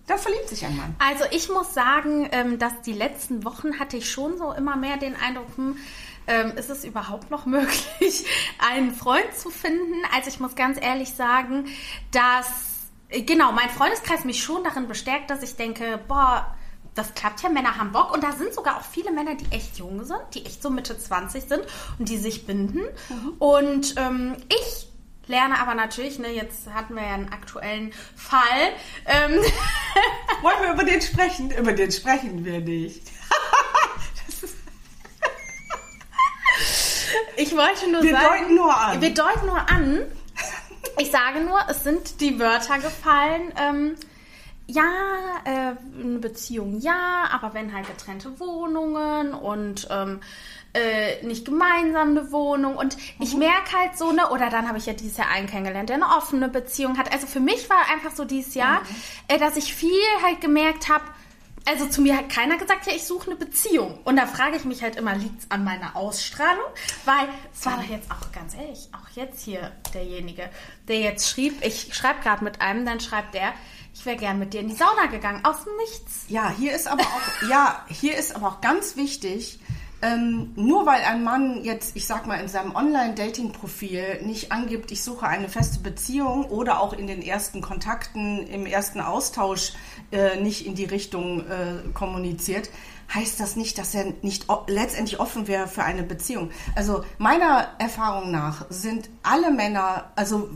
da 0.09 0.17
verliebt 0.17 0.49
sich 0.49 0.65
ein 0.65 0.75
Mann. 0.75 0.95
Also 0.97 1.25
ich 1.31 1.49
muss 1.49 1.73
sagen, 1.73 2.27
ähm, 2.31 2.57
dass 2.57 2.81
die 2.81 2.93
letzten 2.93 3.45
Wochen 3.45 3.79
hatte 3.79 3.97
ich 3.97 4.09
schon 4.09 4.37
so 4.37 4.51
immer 4.53 4.75
mehr 4.75 4.97
den 4.97 5.15
Eindruck, 5.15 5.47
hm, 5.55 5.77
ähm, 6.27 6.57
ist 6.57 6.69
es 6.69 6.83
überhaupt 6.83 7.29
noch 7.29 7.45
möglich, 7.45 8.25
einen 8.57 8.93
Freund 8.93 9.33
zu 9.35 9.49
finden? 9.49 9.95
Also 10.15 10.29
ich 10.29 10.39
muss 10.39 10.55
ganz 10.55 10.79
ehrlich 10.81 11.13
sagen, 11.13 11.65
dass 12.11 12.47
äh, 13.09 13.21
genau 13.21 13.51
mein 13.51 13.69
Freundeskreis 13.69 14.25
mich 14.25 14.41
schon 14.43 14.63
darin 14.63 14.87
bestärkt, 14.87 15.29
dass 15.29 15.43
ich 15.43 15.55
denke, 15.55 15.99
boah, 16.07 16.55
das 16.95 17.13
klappt 17.13 17.41
ja, 17.43 17.49
Männer 17.49 17.77
haben 17.77 17.91
Bock 17.91 18.13
und 18.13 18.23
da 18.23 18.31
sind 18.31 18.53
sogar 18.53 18.77
auch 18.77 18.83
viele 18.83 19.11
Männer, 19.11 19.35
die 19.35 19.55
echt 19.55 19.77
jung 19.77 20.03
sind, 20.03 20.21
die 20.33 20.45
echt 20.45 20.61
so 20.61 20.69
Mitte 20.69 20.97
20 20.97 21.43
sind 21.43 21.61
und 21.99 22.09
die 22.09 22.17
sich 22.17 22.47
binden. 22.47 22.81
Mhm. 23.09 23.33
Und 23.37 23.95
ähm, 23.97 24.35
ich 24.49 24.88
lerne 25.29 25.59
aber 25.59 25.75
natürlich, 25.75 26.19
ne, 26.19 26.29
jetzt 26.29 26.67
hatten 26.73 26.95
wir 26.95 27.03
ja 27.03 27.13
einen 27.13 27.31
aktuellen 27.31 27.93
Fall. 28.15 28.73
Ähm 29.05 29.31
Wollen 30.41 30.61
wir 30.61 30.73
über 30.73 30.83
den 30.83 31.01
sprechen? 31.01 31.51
Über 31.51 31.71
den 31.73 31.91
sprechen 31.91 32.43
wir 32.43 32.59
nicht. 32.59 33.03
ich 37.37 37.55
wollte 37.55 37.89
nur 37.91 38.01
wir 38.03 38.11
sagen. 38.11 38.25
Wir 38.25 38.39
deuten 38.39 38.55
nur 38.55 38.75
an. 38.75 39.01
Wir 39.01 39.13
deuten 39.13 39.45
nur 39.45 39.69
an. 39.69 40.01
Ich 40.97 41.11
sage 41.11 41.41
nur, 41.41 41.59
es 41.69 41.83
sind 41.83 42.19
die 42.19 42.39
Wörter 42.39 42.79
gefallen. 42.79 43.53
Ähm, 43.57 43.95
ja, 44.65 44.83
äh, 45.45 45.75
eine 45.99 46.19
Beziehung 46.19 46.79
ja, 46.79 47.29
aber 47.31 47.53
wenn 47.53 47.73
halt 47.73 47.87
getrennte 47.87 48.39
Wohnungen 48.39 49.33
und 49.33 49.87
ähm, 49.89 50.19
äh, 50.73 51.25
nicht 51.25 51.45
gemeinsam 51.45 52.09
eine 52.09 52.31
Wohnung. 52.31 52.75
Und 52.75 52.97
ich 53.19 53.33
mhm. 53.33 53.39
merke 53.39 53.77
halt 53.77 53.97
so, 53.97 54.11
ne, 54.11 54.29
oder 54.29 54.49
dann 54.49 54.67
habe 54.67 54.77
ich 54.77 54.85
ja 54.85 54.93
dieses 54.93 55.17
Jahr 55.17 55.29
einen 55.29 55.47
kennengelernt, 55.47 55.89
der 55.89 55.97
eine 55.97 56.17
offene 56.17 56.49
Beziehung 56.49 56.97
hat. 56.97 57.11
Also 57.11 57.27
für 57.27 57.39
mich 57.39 57.69
war 57.69 57.89
einfach 57.91 58.11
so 58.15 58.25
dieses 58.25 58.55
Jahr, 58.55 58.81
mhm. 58.81 58.85
äh, 59.27 59.37
dass 59.39 59.57
ich 59.57 59.73
viel 59.73 59.91
halt 60.23 60.41
gemerkt 60.41 60.89
habe, 60.89 61.03
also 61.65 61.85
zu 61.87 62.01
mir 62.01 62.17
hat 62.17 62.29
keiner 62.29 62.57
gesagt, 62.57 62.87
ja, 62.87 62.93
ich 62.93 63.03
suche 63.03 63.27
eine 63.27 63.35
Beziehung. 63.35 63.99
Und 64.03 64.15
da 64.15 64.25
frage 64.25 64.57
ich 64.57 64.65
mich 64.65 64.81
halt 64.81 64.95
immer, 64.95 65.15
liegt 65.15 65.41
es 65.41 65.51
an 65.51 65.63
meiner 65.63 65.95
Ausstrahlung? 65.95 66.65
Weil 67.05 67.27
es 67.53 67.65
war 67.65 67.77
doch 67.77 67.89
jetzt 67.89 68.09
auch 68.09 68.31
ganz 68.31 68.55
ehrlich, 68.55 68.89
auch 68.91 69.15
jetzt 69.15 69.43
hier 69.43 69.71
derjenige, 69.93 70.49
der 70.87 70.99
jetzt 70.99 71.29
schrieb, 71.29 71.63
ich 71.63 71.93
schreibe 71.93 72.21
gerade 72.21 72.43
mit 72.43 72.61
einem, 72.61 72.85
dann 72.85 72.99
schreibt 72.99 73.35
der, 73.35 73.53
ich 73.93 74.05
wäre 74.05 74.17
gern 74.17 74.39
mit 74.39 74.53
dir 74.53 74.61
in 74.61 74.69
die 74.69 74.75
Sauna 74.75 75.07
gegangen, 75.07 75.43
aus 75.45 75.63
dem 75.63 75.75
Nichts. 75.77 76.25
Ja, 76.29 76.53
hier 76.57 76.73
ist 76.73 76.87
aber 76.87 77.03
auch, 77.03 77.49
ja, 77.49 77.85
hier 77.87 78.17
ist 78.17 78.35
aber 78.35 78.47
auch 78.47 78.61
ganz 78.61 78.95
wichtig, 78.95 79.59
ähm, 80.01 80.51
nur 80.55 80.85
weil 80.85 81.01
ein 81.03 81.23
Mann 81.23 81.63
jetzt, 81.63 81.95
ich 81.95 82.07
sag 82.07 82.25
mal, 82.25 82.39
in 82.39 82.47
seinem 82.47 82.73
Online-Dating-Profil 82.75 84.21
nicht 84.23 84.51
angibt, 84.51 84.91
ich 84.91 85.03
suche 85.03 85.27
eine 85.27 85.49
feste 85.49 85.79
Beziehung 85.79 86.45
oder 86.45 86.79
auch 86.79 86.93
in 86.93 87.07
den 87.07 87.21
ersten 87.21 87.61
Kontakten, 87.61 88.47
im 88.47 88.65
ersten 88.65 89.01
Austausch 89.01 89.73
äh, 90.11 90.39
nicht 90.39 90.65
in 90.65 90.75
die 90.75 90.85
Richtung 90.85 91.41
äh, 91.41 91.89
kommuniziert, 91.93 92.69
heißt 93.13 93.39
das 93.39 93.55
nicht, 93.55 93.77
dass 93.77 93.93
er 93.93 94.13
nicht 94.21 94.45
letztendlich 94.67 95.19
offen 95.19 95.47
wäre 95.47 95.67
für 95.67 95.83
eine 95.83 96.03
Beziehung. 96.03 96.51
Also 96.75 97.03
meiner 97.17 97.67
Erfahrung 97.79 98.31
nach 98.31 98.65
sind 98.69 99.09
alle 99.23 99.51
Männer, 99.51 100.11
also 100.15 100.49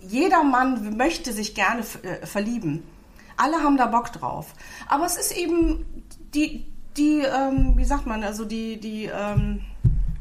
jeder 0.00 0.42
Mann 0.42 0.96
möchte 0.96 1.32
sich 1.32 1.54
gerne 1.54 1.82
äh, 2.02 2.26
verlieben. 2.26 2.82
Alle 3.36 3.62
haben 3.62 3.76
da 3.76 3.86
Bock 3.86 4.12
drauf. 4.12 4.54
Aber 4.88 5.06
es 5.06 5.16
ist 5.16 5.36
eben 5.36 6.04
die, 6.34 6.66
die, 7.00 7.22
ähm, 7.22 7.72
wie 7.76 7.84
sagt 7.84 8.06
man, 8.06 8.22
also 8.22 8.44
die, 8.44 8.78
die 8.78 9.06
ähm, 9.06 9.62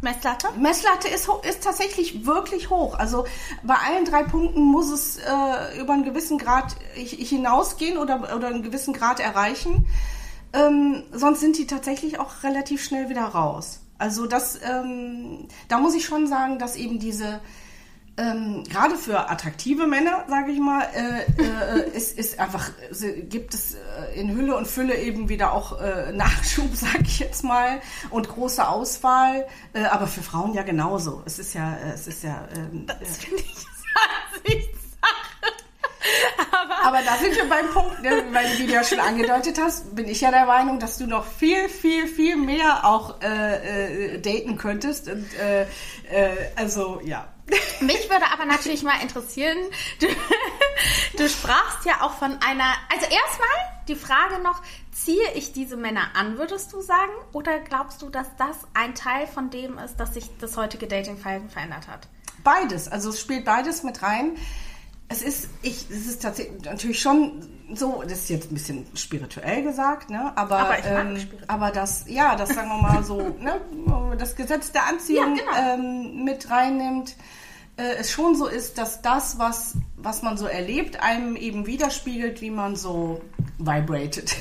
Messlatte? 0.01 0.48
Messlatte 0.57 1.09
ist, 1.09 1.27
ist 1.48 1.63
tatsächlich 1.63 2.25
wirklich 2.25 2.69
hoch. 2.69 2.98
Also 2.98 3.25
bei 3.63 3.75
allen 3.75 4.05
drei 4.05 4.24
Punkten 4.24 4.62
muss 4.62 4.89
es 4.89 5.17
äh, 5.17 5.79
über 5.79 5.93
einen 5.93 6.05
gewissen 6.05 6.38
Grad 6.38 6.75
hinausgehen 6.95 7.98
oder, 7.98 8.36
oder 8.36 8.48
einen 8.48 8.63
gewissen 8.63 8.93
Grad 8.93 9.19
erreichen. 9.19 9.86
Ähm, 10.53 11.03
sonst 11.12 11.41
sind 11.41 11.57
die 11.57 11.67
tatsächlich 11.67 12.19
auch 12.19 12.43
relativ 12.43 12.83
schnell 12.83 13.09
wieder 13.09 13.25
raus. 13.25 13.81
Also 13.98 14.25
das, 14.25 14.59
ähm, 14.63 15.48
da 15.67 15.79
muss 15.79 15.93
ich 15.93 16.05
schon 16.05 16.27
sagen, 16.27 16.57
dass 16.57 16.77
eben 16.77 17.00
diese 17.00 17.41
ähm, 18.19 18.63
gerade 18.65 18.95
für 18.95 19.29
attraktive 19.29 19.88
Männer, 19.88 20.25
sage 20.27 20.51
ich 20.51 20.59
mal, 20.59 20.85
äh, 20.93 21.21
äh, 21.41 21.89
ist, 21.95 22.17
ist 22.17 22.38
einfach, 22.38 22.69
gibt 23.29 23.53
es 23.53 23.75
äh, 23.75 24.19
in 24.19 24.35
Hülle 24.35 24.57
und 24.57 24.67
Fülle 24.67 24.97
eben 24.97 25.29
wieder 25.29 25.53
auch 25.53 25.79
äh, 25.79 26.11
Nachschub, 26.11 26.69
sage 26.75 27.03
ich 27.03 27.19
jetzt 27.19 27.43
mal, 27.43 27.79
und 28.09 28.27
große 28.27 28.67
Auswahl. 28.67 29.47
Äh, 29.73 29.85
aber 29.85 30.07
für 30.07 30.21
Frauen 30.21 30.53
ja 30.53 30.63
genauso. 30.63 31.23
Es 31.25 31.39
ist 31.39 31.53
ja, 31.53 31.77
äh, 31.77 31.93
es 31.93 32.07
ist 32.07 32.23
ja. 32.23 32.45
Ähm, 32.55 32.85
das 32.88 33.17
finde 33.17 33.41
ich 33.41 33.55
Ansichtssache. 34.35 34.69
Aber, 36.51 36.88
aber 36.88 37.05
da 37.05 37.15
sind 37.17 37.35
wir 37.35 37.47
beim 37.47 37.69
Punkt, 37.69 38.01
ne, 38.01 38.23
weil 38.31 38.57
wie 38.57 38.67
du 38.67 38.73
ja 38.73 38.83
schon 38.83 38.99
angedeutet 38.99 39.59
hast, 39.61 39.95
bin 39.95 40.07
ich 40.09 40.21
ja 40.21 40.31
der 40.31 40.45
Meinung, 40.45 40.79
dass 40.79 40.97
du 40.97 41.07
noch 41.07 41.25
viel, 41.25 41.69
viel, 41.69 42.07
viel 42.07 42.35
mehr 42.35 42.85
auch 42.85 43.21
äh, 43.21 44.15
äh, 44.15 44.19
daten 44.19 44.57
könntest. 44.57 45.07
Und 45.07 45.25
äh, 45.39 45.61
äh, 45.63 46.35
also 46.57 46.99
ja. 47.05 47.27
Mich 47.81 48.09
würde 48.09 48.25
aber 48.31 48.45
natürlich 48.45 48.83
mal 48.83 49.01
interessieren, 49.01 49.57
du, 49.99 50.07
du 51.17 51.29
sprachst 51.29 51.85
ja 51.85 52.01
auch 52.01 52.13
von 52.13 52.37
einer, 52.41 52.75
also 52.91 53.05
erstmal 53.05 53.49
die 53.87 53.95
Frage 53.95 54.41
noch, 54.41 54.61
ziehe 54.91 55.31
ich 55.33 55.51
diese 55.53 55.77
Männer 55.77 56.09
an, 56.15 56.37
würdest 56.37 56.73
du 56.73 56.81
sagen? 56.81 57.11
Oder 57.33 57.59
glaubst 57.59 58.01
du, 58.01 58.09
dass 58.09 58.27
das 58.37 58.57
ein 58.73 58.95
Teil 58.95 59.27
von 59.27 59.49
dem 59.49 59.77
ist, 59.77 59.97
dass 59.97 60.13
sich 60.13 60.29
das 60.39 60.57
heutige 60.57 60.87
Datingverhalten 60.87 61.49
verändert 61.49 61.87
hat? 61.87 62.07
Beides, 62.43 62.87
also 62.87 63.09
es 63.09 63.19
spielt 63.19 63.45
beides 63.45 63.83
mit 63.83 64.01
rein. 64.01 64.37
Es 65.09 65.21
ist, 65.21 65.49
ich, 65.63 65.89
es 65.89 66.05
ist 66.05 66.21
tatsächlich 66.21 66.63
natürlich 66.63 67.01
schon 67.01 67.47
so, 67.73 68.03
das 68.03 68.13
ist 68.13 68.29
jetzt 68.29 68.51
ein 68.51 68.53
bisschen 68.53 68.85
spirituell 68.95 69.63
gesagt, 69.63 70.09
ne? 70.09 70.31
Aber, 70.35 70.59
aber, 70.59 70.85
ähm, 70.85 71.17
aber 71.47 71.71
das, 71.71 72.05
ja, 72.07 72.35
das 72.35 72.49
sagen 72.49 72.69
wir 72.69 72.81
mal 72.81 73.03
so, 73.03 73.17
ne? 73.39 73.59
das 74.17 74.35
Gesetz 74.35 74.71
der 74.71 74.87
Anziehung 74.87 75.35
ja, 75.35 75.43
genau. 75.43 75.73
ähm, 75.73 76.23
mit 76.23 76.49
reinnimmt 76.49 77.15
äh, 77.79 77.95
es 77.95 78.11
schon 78.11 78.35
so 78.35 78.47
ist, 78.47 78.77
dass 78.77 79.01
das, 79.01 79.39
was, 79.39 79.77
was 79.95 80.21
man 80.21 80.37
so 80.37 80.45
erlebt, 80.45 81.01
einem 81.01 81.35
eben 81.35 81.65
widerspiegelt, 81.65 82.41
wie 82.41 82.51
man 82.51 82.75
so 82.75 83.21
vibrated. 83.57 84.35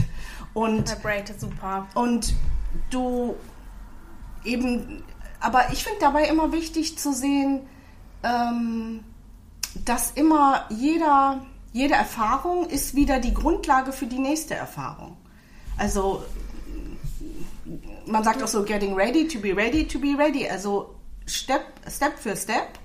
Und, 0.55 0.91
vibrated, 0.91 1.41
super. 1.41 1.87
Und 1.95 2.35
du 2.91 3.37
eben, 4.45 5.05
aber 5.41 5.73
ich 5.73 5.85
finde 5.85 6.01
dabei 6.01 6.25
immer 6.25 6.53
wichtig 6.53 6.99
zu 6.99 7.13
sehen, 7.13 7.61
ähm, 8.25 9.05
dass 9.85 10.11
immer 10.13 10.65
jeder, 10.71 11.45
jede 11.73 11.95
Erfahrung 11.95 12.69
ist 12.69 12.95
wieder 12.95 13.21
die 13.21 13.35
Grundlage 13.35 13.93
für 13.93 14.07
die 14.07 14.19
nächste 14.19 14.55
Erfahrung. 14.55 15.17
Also 15.77 16.23
man 18.07 18.25
sagt 18.25 18.43
auch 18.43 18.49
so, 18.49 18.65
getting 18.65 18.95
ready 18.95 19.29
to 19.29 19.39
be 19.39 19.55
ready 19.55 19.87
to 19.87 19.99
be 19.99 20.17
ready. 20.17 20.49
Also 20.49 20.95
Step, 21.27 21.63
Step 21.89 22.19
für 22.19 22.37
Step 22.37 22.79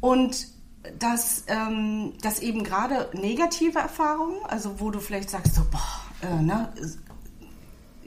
und 0.00 0.48
dass, 0.98 1.44
ähm, 1.48 2.12
dass 2.22 2.40
eben 2.40 2.64
gerade 2.64 3.10
negative 3.12 3.78
Erfahrungen, 3.78 4.38
also 4.48 4.80
wo 4.80 4.90
du 4.90 5.00
vielleicht 5.00 5.30
sagst, 5.30 5.54
so, 5.54 5.62
boah, 5.70 6.28
äh, 6.28 6.42
ne, 6.42 6.72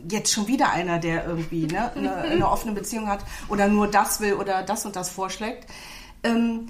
jetzt 0.10 0.32
schon 0.32 0.48
wieder 0.48 0.72
einer, 0.72 1.00
der 1.00 1.25
irgendwie 1.25 1.68
ne, 1.68 1.91
eine, 1.94 2.15
eine, 2.15 2.50
offene 2.50 2.74
Beziehung 2.74 3.08
hat 3.08 3.24
oder 3.50 3.68
nur 3.68 3.88
das 3.88 4.20
will 4.20 4.34
oder 4.34 4.63
das 4.63 4.86
und 4.86 4.96
das 4.96 5.10
vorschlägt. 5.10 5.70
Ähm, 6.24 6.70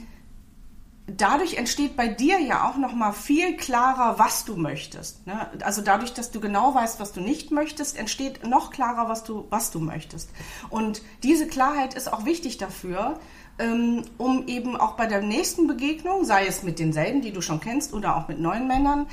dadurch 1.17 1.55
entsteht 1.55 1.95
bei 1.95 2.07
dir 2.07 2.39
ja 2.39 2.69
auch 2.69 2.77
noch 2.77 2.93
mal 2.93 3.11
viel 3.11 3.57
klarer, 3.57 4.19
was 4.19 4.45
du 4.45 4.55
möchtest. 4.55 5.25
Ne? 5.27 5.47
Also 5.63 5.81
dadurch, 5.81 6.13
dass 6.13 6.31
du 6.31 6.39
genau 6.39 6.73
weißt, 6.73 6.99
was 6.99 7.11
du 7.11 7.21
nicht 7.21 7.51
möchtest, 7.51 7.97
entsteht 7.97 8.45
noch 8.45 8.71
klarer, 8.71 9.09
was 9.09 9.23
du 9.23 9.45
was 9.49 9.71
du 9.71 9.79
möchtest. 9.79 10.29
Und 10.69 11.01
diese 11.23 11.47
Klarheit 11.47 11.93
ist 11.93 12.11
auch 12.11 12.25
wichtig 12.25 12.57
dafür, 12.57 13.19
ähm, 13.59 14.03
um 14.17 14.47
eben 14.47 14.75
auch 14.77 14.93
bei 14.93 15.05
der 15.05 15.21
nächsten 15.21 15.67
Begegnung, 15.67 16.25
sei 16.25 16.45
es 16.45 16.63
mit 16.63 16.79
denselben, 16.79 17.21
die 17.21 17.31
du 17.31 17.41
schon 17.41 17.59
kennst, 17.59 17.93
oder 17.93 18.17
auch 18.17 18.27
mit 18.27 18.39
neuen 18.39 18.67
Männern, 18.67 19.07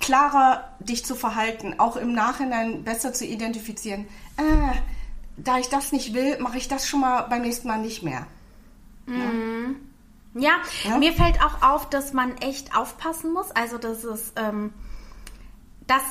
klarer 0.00 0.68
dich 0.80 1.04
zu 1.04 1.14
verhalten, 1.14 1.78
auch 1.78 1.96
im 1.96 2.12
Nachhinein 2.12 2.82
besser 2.84 3.12
zu 3.12 3.24
identifizieren. 3.24 4.06
Äh, 4.36 4.76
da 5.36 5.58
ich 5.58 5.68
das 5.68 5.92
nicht 5.92 6.12
will, 6.12 6.38
mache 6.40 6.58
ich 6.58 6.68
das 6.68 6.86
schon 6.86 7.00
mal 7.00 7.22
beim 7.22 7.42
nächsten 7.42 7.68
Mal 7.68 7.78
nicht 7.78 8.02
mehr. 8.02 8.26
Mhm. 9.06 9.18
Ja, 9.18 9.30
ja, 10.34 10.56
mir 10.98 11.12
fällt 11.12 11.42
auch 11.42 11.62
auf, 11.62 11.90
dass 11.90 12.12
man 12.12 12.36
echt 12.38 12.76
aufpassen 12.76 13.32
muss. 13.32 13.50
Also, 13.50 13.78
dass 13.78 14.04
es. 14.04 14.32
Ähm 14.36 14.72
das, 15.86 16.02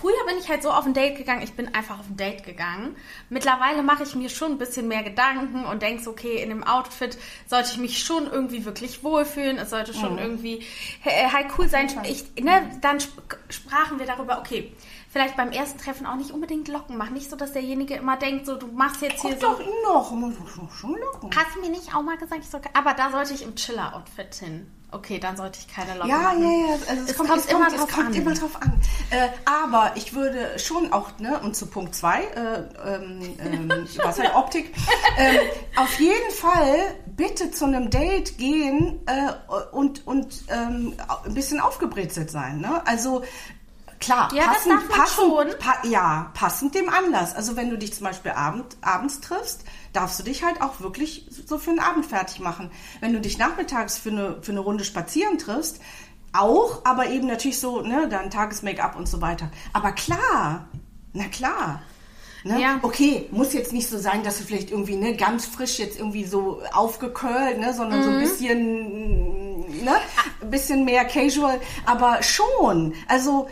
früher 0.00 0.26
bin 0.26 0.36
ich 0.38 0.48
halt 0.48 0.62
so 0.62 0.70
auf 0.70 0.84
ein 0.84 0.92
Date 0.92 1.16
gegangen, 1.16 1.42
ich 1.42 1.54
bin 1.54 1.74
einfach 1.74 1.98
auf 1.98 2.08
ein 2.08 2.16
Date 2.16 2.44
gegangen. 2.44 2.96
Mittlerweile 3.30 3.82
mache 3.82 4.02
ich 4.02 4.14
mir 4.14 4.28
schon 4.28 4.52
ein 4.52 4.58
bisschen 4.58 4.88
mehr 4.88 5.02
Gedanken 5.02 5.64
und 5.64 5.82
denke 5.82 6.08
okay, 6.08 6.42
in 6.42 6.50
dem 6.50 6.62
Outfit 6.62 7.18
sollte 7.46 7.70
ich 7.72 7.78
mich 7.78 8.04
schon 8.04 8.30
irgendwie 8.30 8.64
wirklich 8.64 9.02
wohlfühlen, 9.02 9.58
es 9.58 9.70
sollte 9.70 9.94
schon 9.94 10.12
mhm. 10.12 10.18
irgendwie 10.18 10.62
äh, 11.04 11.28
halt 11.32 11.46
cool 11.58 11.68
sein. 11.68 11.88
Ich, 12.04 12.24
ne, 12.42 12.70
dann 12.82 12.98
sprachen 13.48 13.98
wir 13.98 14.06
darüber, 14.06 14.38
okay, 14.38 14.72
vielleicht 15.16 15.36
beim 15.38 15.50
ersten 15.50 15.78
Treffen 15.78 16.04
auch 16.04 16.16
nicht 16.16 16.30
unbedingt 16.30 16.68
Locken 16.68 16.98
machen. 16.98 17.14
Nicht 17.14 17.30
so, 17.30 17.36
dass 17.36 17.54
derjenige 17.54 17.94
immer 17.94 18.18
denkt, 18.18 18.44
so, 18.44 18.56
du 18.56 18.66
machst 18.66 19.00
jetzt 19.00 19.22
hier 19.22 19.30
Guck 19.30 19.58
so. 19.58 19.64
doch 19.82 20.14
noch, 20.14 20.70
schon 20.78 20.94
Locken. 20.94 21.30
Hast 21.34 21.56
du 21.56 21.60
mir 21.60 21.70
nicht 21.70 21.94
auch 21.94 22.02
mal 22.02 22.18
gesagt, 22.18 22.42
ich 22.42 22.50
soll, 22.50 22.60
aber 22.74 22.92
da 22.92 23.10
sollte 23.10 23.32
ich 23.32 23.42
im 23.42 23.54
Chiller-Outfit 23.54 24.34
hin. 24.34 24.70
Okay, 24.92 25.18
dann 25.18 25.36
sollte 25.36 25.58
ich 25.58 25.74
keine 25.74 25.94
Locken 25.94 26.10
ja, 26.10 26.18
machen. 26.18 26.42
Ja, 26.42 26.48
ja, 26.48 26.72
also 26.72 27.02
es, 27.02 27.10
es 27.10 27.16
kommt, 27.16 27.30
es 27.30 27.46
immer, 27.46 27.66
kommt, 27.66 27.78
drauf, 27.78 27.88
es 27.88 27.94
kommt 27.94 28.06
an. 28.08 28.14
immer 28.14 28.34
drauf 28.34 28.62
an. 28.62 28.80
Äh, 29.10 29.28
aber 29.46 29.92
ich 29.94 30.14
würde 30.14 30.58
schon 30.58 30.92
auch, 30.92 31.18
ne, 31.18 31.40
und 31.40 31.56
zu 31.56 31.66
Punkt 31.66 31.94
2, 31.94 32.22
äh, 32.22 32.94
ähm, 32.94 33.36
ähm, 33.38 33.88
Wasseroptik, 34.02 34.74
äh, 35.16 35.38
auf 35.76 35.98
jeden 35.98 36.30
Fall 36.30 36.94
bitte 37.16 37.50
zu 37.50 37.64
einem 37.64 37.90
Date 37.90 38.36
gehen 38.36 39.00
äh, 39.06 39.32
und, 39.72 40.06
und 40.06 40.44
ähm, 40.48 40.94
ein 41.24 41.34
bisschen 41.34 41.60
aufgebrezelt 41.60 42.30
sein. 42.30 42.60
Ne? 42.60 42.86
Also 42.86 43.22
Klar, 44.06 44.32
ja, 44.32 44.44
passend, 44.44 44.88
passend, 44.88 45.58
pa 45.58 45.74
ja, 45.84 46.30
passend 46.32 46.74
dem 46.74 46.88
Anlass. 46.88 47.34
Also 47.34 47.56
wenn 47.56 47.70
du 47.70 47.76
dich 47.76 47.92
zum 47.92 48.04
Beispiel 48.04 48.30
abend, 48.30 48.76
abends 48.80 49.20
triffst, 49.20 49.64
darfst 49.92 50.18
du 50.20 50.22
dich 50.22 50.44
halt 50.44 50.62
auch 50.62 50.80
wirklich 50.80 51.26
so 51.46 51.58
für 51.58 51.70
einen 51.70 51.80
Abend 51.80 52.06
fertig 52.06 52.38
machen. 52.38 52.70
Wenn 53.00 53.12
du 53.12 53.20
dich 53.20 53.36
nachmittags 53.36 53.98
für 53.98 54.10
eine, 54.10 54.38
für 54.42 54.52
eine 54.52 54.60
Runde 54.60 54.84
spazieren 54.84 55.38
triffst, 55.38 55.80
auch, 56.32 56.84
aber 56.84 57.08
eben 57.08 57.26
natürlich 57.26 57.58
so, 57.58 57.80
ne, 57.80 58.08
dann 58.08 58.30
Tages-Make-up 58.30 58.96
und 58.96 59.08
so 59.08 59.20
weiter. 59.20 59.50
Aber 59.72 59.92
klar, 59.92 60.68
na 61.12 61.24
klar. 61.24 61.82
Ne? 62.44 62.60
Ja. 62.60 62.78
Okay, 62.82 63.26
muss 63.32 63.52
jetzt 63.54 63.72
nicht 63.72 63.88
so 63.88 63.98
sein, 63.98 64.22
dass 64.22 64.38
du 64.38 64.44
vielleicht 64.44 64.70
irgendwie 64.70 64.94
ne, 64.94 65.16
ganz 65.16 65.46
frisch 65.46 65.80
jetzt 65.80 65.98
irgendwie 65.98 66.24
so 66.24 66.62
aufgekölt, 66.72 67.58
ne, 67.58 67.74
sondern 67.74 68.00
mhm. 68.00 68.04
so 68.04 68.10
ein 68.10 68.16
mhm. 68.16 68.20
bisschen, 68.20 69.84
ne, 69.84 69.96
ein 70.42 70.50
bisschen 70.50 70.84
mehr 70.84 71.04
casual, 71.06 71.60
aber 71.86 72.22
schon. 72.22 72.94
Also 73.08 73.48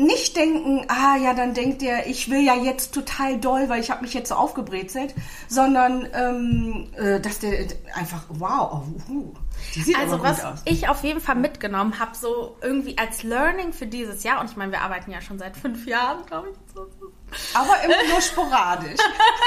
nicht 0.00 0.36
denken, 0.36 0.84
ah 0.88 1.16
ja, 1.16 1.34
dann 1.34 1.54
denkt 1.54 1.82
der, 1.82 2.06
ich 2.06 2.30
will 2.30 2.40
ja 2.40 2.54
jetzt 2.54 2.92
total 2.92 3.38
doll, 3.38 3.68
weil 3.68 3.80
ich 3.80 3.90
habe 3.90 4.02
mich 4.02 4.14
jetzt 4.14 4.28
so 4.28 4.34
aufgebrezelt, 4.34 5.14
sondern 5.48 6.08
ähm, 6.14 6.90
äh, 6.96 7.20
dass 7.20 7.38
der 7.38 7.66
einfach, 7.94 8.24
wow, 8.28 8.82
oh, 9.08 9.12
uh, 9.12 9.34
die 9.74 9.82
sieht 9.82 9.98
also 9.98 10.22
was 10.22 10.44
aus. 10.44 10.60
ich 10.64 10.88
auf 10.88 11.04
jeden 11.04 11.20
Fall 11.20 11.36
mitgenommen 11.36 11.98
habe, 11.98 12.16
so 12.16 12.56
irgendwie 12.62 12.96
als 12.98 13.22
Learning 13.22 13.72
für 13.72 13.86
dieses 13.86 14.22
Jahr, 14.22 14.40
und 14.40 14.50
ich 14.50 14.56
meine, 14.56 14.72
wir 14.72 14.80
arbeiten 14.80 15.10
ja 15.10 15.20
schon 15.20 15.38
seit 15.38 15.56
fünf 15.56 15.86
Jahren, 15.86 16.24
glaube 16.26 16.48
ich. 16.50 16.56
So. 16.74 16.86
Aber 17.54 17.80
immer 17.84 18.08
nur 18.10 18.20
sporadisch. 18.20 18.98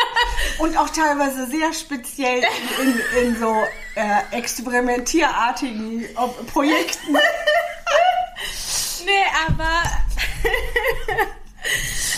Und 0.59 0.77
auch 0.77 0.89
teilweise 0.89 1.47
sehr 1.47 1.73
speziell 1.73 2.43
in, 2.79 2.87
in, 2.87 3.27
in 3.27 3.39
so 3.39 3.53
äh, 3.95 4.37
experimentierartigen 4.37 6.05
Projekten. 6.47 7.17
Nee, 9.05 9.11
aber. 9.47 9.83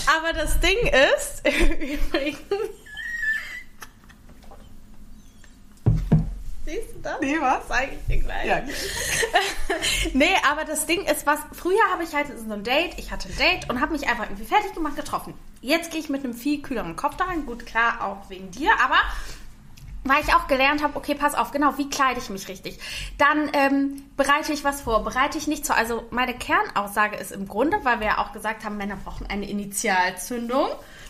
Aber 0.07 0.33
das 0.33 0.59
Ding 0.59 0.77
ist, 0.87 1.41
übrigens. 1.79 2.39
Siehst 6.65 6.95
du 6.95 6.99
das? 7.03 7.21
Nee, 7.21 7.37
was? 7.39 7.67
Zeige 7.67 7.91
ich 7.93 8.05
dir 8.07 8.23
gleich. 8.23 8.45
Ja. 8.47 8.63
Nee, 10.13 10.35
aber 10.49 10.63
das 10.65 10.85
Ding 10.85 11.03
ist, 11.05 11.25
was. 11.25 11.39
Früher 11.51 11.81
habe 11.91 12.03
ich 12.03 12.13
halt 12.15 12.27
so 12.27 12.53
ein 12.53 12.63
Date, 12.63 12.97
ich 12.97 13.11
hatte 13.11 13.27
ein 13.29 13.35
Date 13.37 13.69
und 13.69 13.81
habe 13.81 13.91
mich 13.91 14.07
einfach 14.07 14.25
irgendwie 14.25 14.45
fertig 14.45 14.73
gemacht, 14.73 14.95
getroffen. 14.95 15.33
Jetzt 15.61 15.91
gehe 15.91 15.99
ich 15.99 16.09
mit 16.09 16.23
einem 16.23 16.33
viel 16.33 16.61
kühleren 16.61 16.95
Kopf 16.95 17.17
da 17.17 17.25
rein. 17.25 17.45
Gut, 17.45 17.65
klar, 17.65 18.03
auch 18.03 18.29
wegen 18.29 18.51
dir, 18.51 18.71
aber 18.83 18.97
weil 20.05 20.23
ich 20.23 20.33
auch 20.33 20.47
gelernt 20.47 20.83
habe, 20.83 20.95
okay, 20.95 21.15
pass 21.15 21.33
auf, 21.33 21.51
genau, 21.51 21.77
wie 21.77 21.89
kleide 21.89 22.19
ich 22.19 22.29
mich 22.29 22.47
richtig? 22.47 22.79
Dann 23.17 23.49
ähm, 23.53 24.03
bereite 24.15 24.53
ich 24.53 24.63
was 24.63 24.81
vor, 24.81 25.03
bereite 25.03 25.37
ich 25.37 25.47
nicht 25.47 25.65
vor. 25.65 25.75
Also 25.75 26.03
meine 26.11 26.35
Kernaussage 26.35 27.17
ist 27.17 27.31
im 27.31 27.47
Grunde, 27.47 27.79
weil 27.83 27.99
wir 27.99 28.07
ja 28.07 28.17
auch 28.19 28.31
gesagt 28.31 28.63
haben, 28.63 28.77
Männer 28.77 28.97
brauchen 29.03 29.25
eine 29.27 29.49
Initialzündung, 29.49 30.67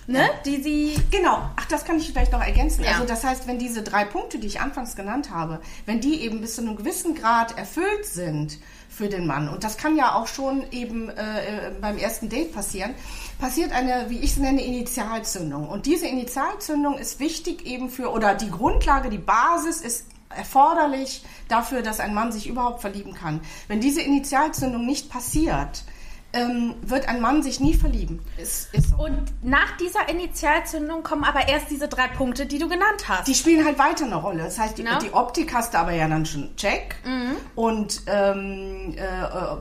ne, 0.07 0.29
die 0.45 0.61
sie 0.61 0.95
Genau, 1.11 1.49
ach, 1.57 1.65
das 1.65 1.83
kann 1.83 1.97
ich 1.97 2.07
vielleicht 2.07 2.31
noch 2.31 2.41
ergänzen. 2.41 2.83
Ja. 2.83 2.91
Also 2.91 3.05
das 3.05 3.23
heißt, 3.23 3.47
wenn 3.47 3.59
diese 3.59 3.83
drei 3.83 4.05
Punkte, 4.05 4.39
die 4.39 4.47
ich 4.47 4.61
anfangs 4.61 4.95
genannt 4.95 5.29
habe, 5.29 5.59
wenn 5.85 5.99
die 5.99 6.21
eben 6.21 6.39
bis 6.39 6.55
zu 6.55 6.61
einem 6.61 6.77
gewissen 6.77 7.15
Grad 7.15 7.57
erfüllt 7.57 8.05
sind 8.05 8.59
für 8.95 9.09
den 9.09 9.27
Mann, 9.27 9.49
und 9.49 9.63
das 9.63 9.77
kann 9.77 9.97
ja 9.97 10.15
auch 10.15 10.27
schon 10.27 10.63
eben 10.71 11.09
äh, 11.09 11.71
beim 11.81 11.97
ersten 11.97 12.29
Date 12.29 12.53
passieren, 12.53 12.95
passiert 13.39 13.73
eine, 13.73 14.09
wie 14.09 14.19
ich 14.19 14.31
es 14.31 14.37
nenne, 14.37 14.63
Initialzündung. 14.63 15.67
Und 15.67 15.85
diese 15.85 16.07
Initialzündung 16.07 16.97
ist 16.97 17.19
wichtig 17.19 17.65
eben 17.65 17.89
für, 17.89 18.11
oder 18.11 18.35
die 18.35 18.49
Grundlage, 18.49 19.09
die 19.09 19.17
Basis 19.17 19.81
ist 19.81 20.05
erforderlich 20.29 21.23
dafür, 21.47 21.81
dass 21.81 21.99
ein 21.99 22.13
Mann 22.13 22.31
sich 22.31 22.47
überhaupt 22.47 22.81
verlieben 22.81 23.13
kann. 23.13 23.41
Wenn 23.67 23.81
diese 23.81 24.01
Initialzündung 24.01 24.85
nicht 24.85 25.09
passiert, 25.09 25.83
ähm, 26.35 26.75
wird 26.81 27.07
ein 27.09 27.21
Mann 27.21 27.41
sich 27.41 27.59
nie 27.59 27.73
verlieben. 27.73 28.19
Ist, 28.37 28.73
ist 28.73 28.89
so. 28.89 28.97
und 28.97 29.23
nach 29.41 29.77
dieser 29.77 30.07
Initialzündung 30.09 31.01
kommen 31.01 31.23
aber 31.23 31.47
erst 31.47 31.71
diese 31.71 31.87
drei 31.87 32.07
Punkte, 32.07 32.45
die 32.45 32.59
du 32.59 32.67
genannt 32.69 33.07
hast. 33.07 33.27
Die 33.27 33.33
spielen 33.33 33.65
halt 33.65 33.79
weiter 33.79 34.05
eine 34.05 34.15
Rolle. 34.17 34.43
Das 34.43 34.59
heißt, 34.59 34.77
die, 34.77 34.83
Ja. 34.83 34.99
die 34.99 35.13
Optik 35.13 35.53
hast 35.53 35.73
du 35.73 35.79
aber 35.79 35.93
ja 35.93 36.07
dann 36.07 36.25
schon 36.25 36.55
check. 36.57 36.95
Und 37.55 38.01
ähm, 38.07 38.93
äh, 38.97 39.01
äh, 39.01 39.57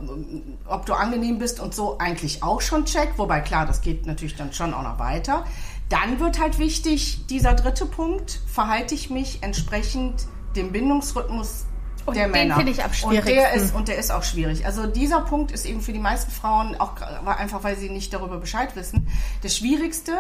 ob 0.67 0.85
du 0.87 0.93
angenehm 0.95 1.39
bist 1.39 1.61
und 1.61 1.75
so 1.75 1.99
eigentlich 1.99 2.43
auch 2.43 2.61
schon 2.61 2.85
check. 2.85 3.13
Wobei 3.17 3.41
klar, 3.41 3.65
das 3.67 3.81
geht 3.81 4.07
natürlich 4.07 4.37
dann 4.37 4.53
schon 4.53 4.75
auch 4.75 4.83
noch 4.83 4.99
weiter. 4.99 5.45
Dann 5.89 6.19
wird 6.19 6.41
halt 6.41 6.59
wichtig, 6.59 7.27
dieser 7.29 7.55
dritte 7.55 7.87
Punkt, 7.87 8.41
verhalte 8.47 8.95
ich 8.95 9.11
mich 9.11 9.39
entsprechend 9.43 10.27
dem 10.57 10.73
Bindungsrhythmus 10.73 11.67
Und 12.07 12.17
der 12.17 12.27
den 12.27 12.33
Männer. 12.33 12.57
finde 12.57 12.73
ich 12.73 12.83
am 12.85 12.91
Und 13.05 13.15
der, 13.15 13.23
schwierigsten. 13.23 13.61
ist, 13.61 13.75
und 13.75 13.89
der 13.89 13.99
ist 13.99 14.11
auch 14.11 14.23
schwierig. 14.23 14.67
Also 14.67 14.87
dieser 14.87 15.21
Punkt 15.23 15.53
ist 15.53 15.65
eben 15.65 15.81
für 15.81 15.93
die 15.93 15.99
meisten 15.99 16.31
Frauen, 16.31 16.75
auch 16.79 17.01
einfach 17.27 17.65
weil 17.65 17.77
sie 17.77 17.89
nicht 17.89 18.13
darüber 18.13 18.39
Bescheid 18.39 18.77
wissen, 18.77 19.09
der 19.43 19.49
schwierigste. 19.49 20.13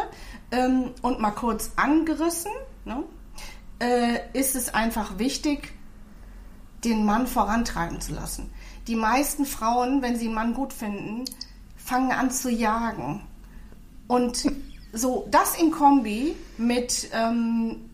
Ähm, 0.50 0.91
und 1.03 1.21
mal 1.21 1.31
kurz 1.31 1.73
angerissen, 1.76 2.53
ne, 2.85 3.02
äh, 3.80 4.39
ist 4.39 4.54
es 4.54 4.73
einfach 4.73 5.19
wichtig, 5.19 5.73
den 6.85 7.04
Mann 7.04 7.26
vorantreiben 7.26 8.00
zu 8.00 8.13
lassen. 8.13 8.50
Die 8.87 8.97
meisten 8.97 9.47
Frauen, 9.47 10.02
wenn 10.02 10.17
sie 10.17 10.26
einen 10.26 10.35
Mann 10.35 10.54
gut 10.54 10.73
finden, 10.73 11.25
fangen 11.76 12.13
an 12.13 12.30
zu 12.30 12.50
jagen. 12.50 13.23
Und 14.06 14.47
so 14.93 15.26
das 15.30 15.56
in 15.56 15.71
Kombi 15.71 16.37
mit, 16.58 17.08
ähm, 17.13 17.91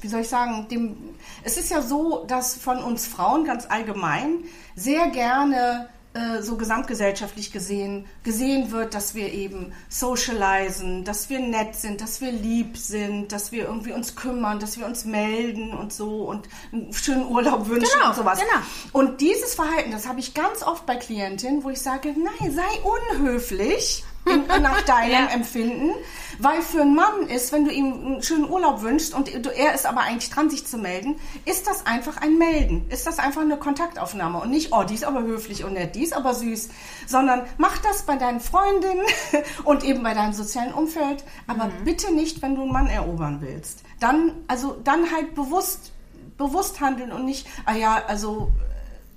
wie 0.00 0.08
soll 0.08 0.20
ich 0.20 0.28
sagen, 0.28 0.66
dem, 0.70 0.96
es 1.44 1.56
ist 1.56 1.70
ja 1.70 1.82
so, 1.82 2.24
dass 2.26 2.54
von 2.56 2.78
uns 2.82 3.06
Frauen 3.06 3.44
ganz 3.44 3.66
allgemein 3.68 4.44
sehr 4.74 5.08
gerne 5.08 5.88
äh, 6.14 6.42
so 6.42 6.56
gesamtgesellschaftlich 6.56 7.50
gesehen 7.52 8.06
gesehen 8.22 8.70
wird, 8.70 8.94
dass 8.94 9.14
wir 9.14 9.32
eben 9.32 9.72
socialisen, 9.88 11.04
dass 11.04 11.28
wir 11.28 11.40
nett 11.40 11.74
sind, 11.74 12.00
dass 12.00 12.20
wir 12.20 12.30
lieb 12.32 12.76
sind, 12.76 13.32
dass 13.32 13.50
wir 13.52 13.64
irgendwie 13.64 13.92
uns 13.92 14.14
kümmern, 14.16 14.58
dass 14.60 14.78
wir 14.78 14.86
uns 14.86 15.04
melden 15.04 15.74
und 15.74 15.92
so 15.92 16.24
und 16.28 16.48
einen 16.72 16.92
schönen 16.92 17.26
Urlaub 17.26 17.68
wünschen 17.68 17.90
Genau, 17.92 18.10
und 18.10 18.16
sowas. 18.16 18.38
genau. 18.38 18.62
Und 18.92 19.20
dieses 19.20 19.54
Verhalten, 19.54 19.90
das 19.90 20.06
habe 20.06 20.20
ich 20.20 20.34
ganz 20.34 20.62
oft 20.62 20.86
bei 20.86 20.96
Klientinnen, 20.96 21.64
wo 21.64 21.70
ich 21.70 21.80
sage, 21.80 22.14
nein, 22.16 22.52
sei 22.52 23.18
unhöflich 23.18 24.04
nach 24.24 24.82
deinem 24.82 25.10
Ja. 25.14 25.26
Empfinden, 25.26 25.90
weil 26.38 26.62
für 26.62 26.80
einen 26.80 26.94
Mann 26.94 27.28
ist, 27.28 27.52
wenn 27.52 27.64
du 27.64 27.70
ihm 27.70 27.92
einen 27.92 28.22
schönen 28.22 28.48
Urlaub 28.48 28.82
wünschst 28.82 29.14
und 29.14 29.28
er 29.28 29.74
ist 29.74 29.86
aber 29.86 30.00
eigentlich 30.00 30.30
dran, 30.30 30.50
sich 30.50 30.66
zu 30.66 30.78
melden, 30.78 31.16
ist 31.44 31.66
das 31.66 31.86
einfach 31.86 32.16
ein 32.16 32.38
Melden. 32.38 32.88
Ist 32.88 33.06
das 33.06 33.18
einfach 33.18 33.42
eine 33.42 33.56
Kontaktaufnahme 33.56 34.40
und 34.40 34.50
nicht, 34.50 34.72
oh, 34.72 34.82
die 34.82 34.94
ist 34.94 35.04
aber 35.04 35.22
höflich 35.22 35.64
und 35.64 35.74
nett, 35.74 35.94
die 35.94 36.02
ist 36.02 36.14
aber 36.14 36.34
süß, 36.34 36.70
sondern 37.06 37.42
mach 37.58 37.78
das 37.78 38.02
bei 38.02 38.16
deinen 38.16 38.40
Freundinnen 38.40 39.04
und 39.64 39.84
eben 39.84 40.02
bei 40.02 40.14
deinem 40.14 40.32
sozialen 40.32 40.72
Umfeld, 40.72 41.24
aber 41.46 41.70
bitte 41.84 42.12
nicht, 42.12 42.42
wenn 42.42 42.56
du 42.56 42.62
einen 42.62 42.72
Mann 42.72 42.86
erobern 42.86 43.38
willst. 43.40 43.82
Dann, 44.00 44.32
also, 44.48 44.76
dann 44.82 45.12
halt 45.12 45.34
bewusst, 45.34 45.92
bewusst 46.36 46.80
handeln 46.80 47.12
und 47.12 47.24
nicht, 47.24 47.46
ah 47.66 47.74
ja, 47.74 48.02
also, 48.06 48.50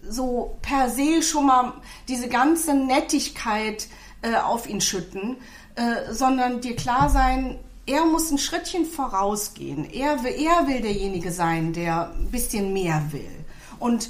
so 0.10 0.58
per 0.62 0.90
se 0.90 1.22
schon 1.22 1.48
mal 1.48 1.74
diese 2.08 2.30
ganze 2.30 2.74
Nettigkeit 2.74 3.88
äh, 4.22 4.36
auf 4.36 4.68
ihn 4.68 4.82
schütten, 4.82 5.38
äh, 5.76 6.12
sondern 6.14 6.62
dir 6.62 6.76
klar 6.76 7.10
sein, 7.10 7.60
er 7.86 8.06
muss 8.06 8.32
ein 8.32 8.38
Schrittchen 8.38 8.86
vorausgehen. 8.86 9.90
Er 9.92 10.24
will, 10.24 10.34
er 10.34 10.68
will 10.68 10.82
derjenige 10.82 11.32
sein, 11.32 11.72
der 11.74 12.12
ein 12.12 12.30
bisschen 12.32 12.74
mehr 12.74 13.02
will. 13.12 13.46
Und 13.80 14.10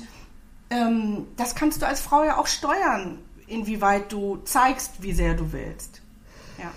ähm, 0.69 1.27
das 1.37 1.55
kannst 1.55 1.81
du 1.81 1.87
als 1.87 2.01
Frau 2.01 2.23
ja 2.23 2.37
auch 2.37 2.47
steuern, 2.47 3.19
inwieweit 3.45 4.11
du 4.11 4.37
zeigst, 4.37 5.01
wie 5.01 5.13
sehr 5.13 5.35
du 5.35 5.51
willst. 5.51 6.01
Ja. 6.57 6.71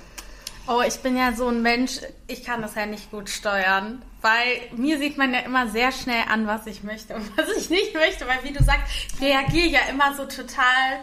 Oh, 0.69 0.83
ich 0.87 1.01
bin 1.01 1.17
ja 1.17 1.33
so 1.33 1.49
ein 1.49 1.63
Mensch, 1.63 2.01
ich 2.27 2.45
kann 2.45 2.61
das 2.61 2.75
ja 2.75 2.87
nicht 2.87 3.11
gut 3.11 3.31
steuern. 3.31 4.03
Weil 4.23 4.61
mir 4.77 4.99
sieht 4.99 5.17
man 5.17 5.33
ja 5.33 5.41
immer 5.41 5.69
sehr 5.69 5.93
schnell 5.93 6.25
an, 6.29 6.47
was 6.47 6.67
ich 6.67 6.83
möchte 6.83 7.15
und 7.15 7.37
was 7.39 7.49
ich 7.57 7.71
nicht 7.71 7.95
möchte. 7.95 8.27
Weil 8.27 8.45
wie 8.45 8.53
du 8.53 8.63
sagst, 8.63 8.85
ich 9.15 9.21
reagiere 9.21 9.69
ja 9.69 9.81
immer 9.89 10.15
so 10.15 10.27
total 10.27 11.01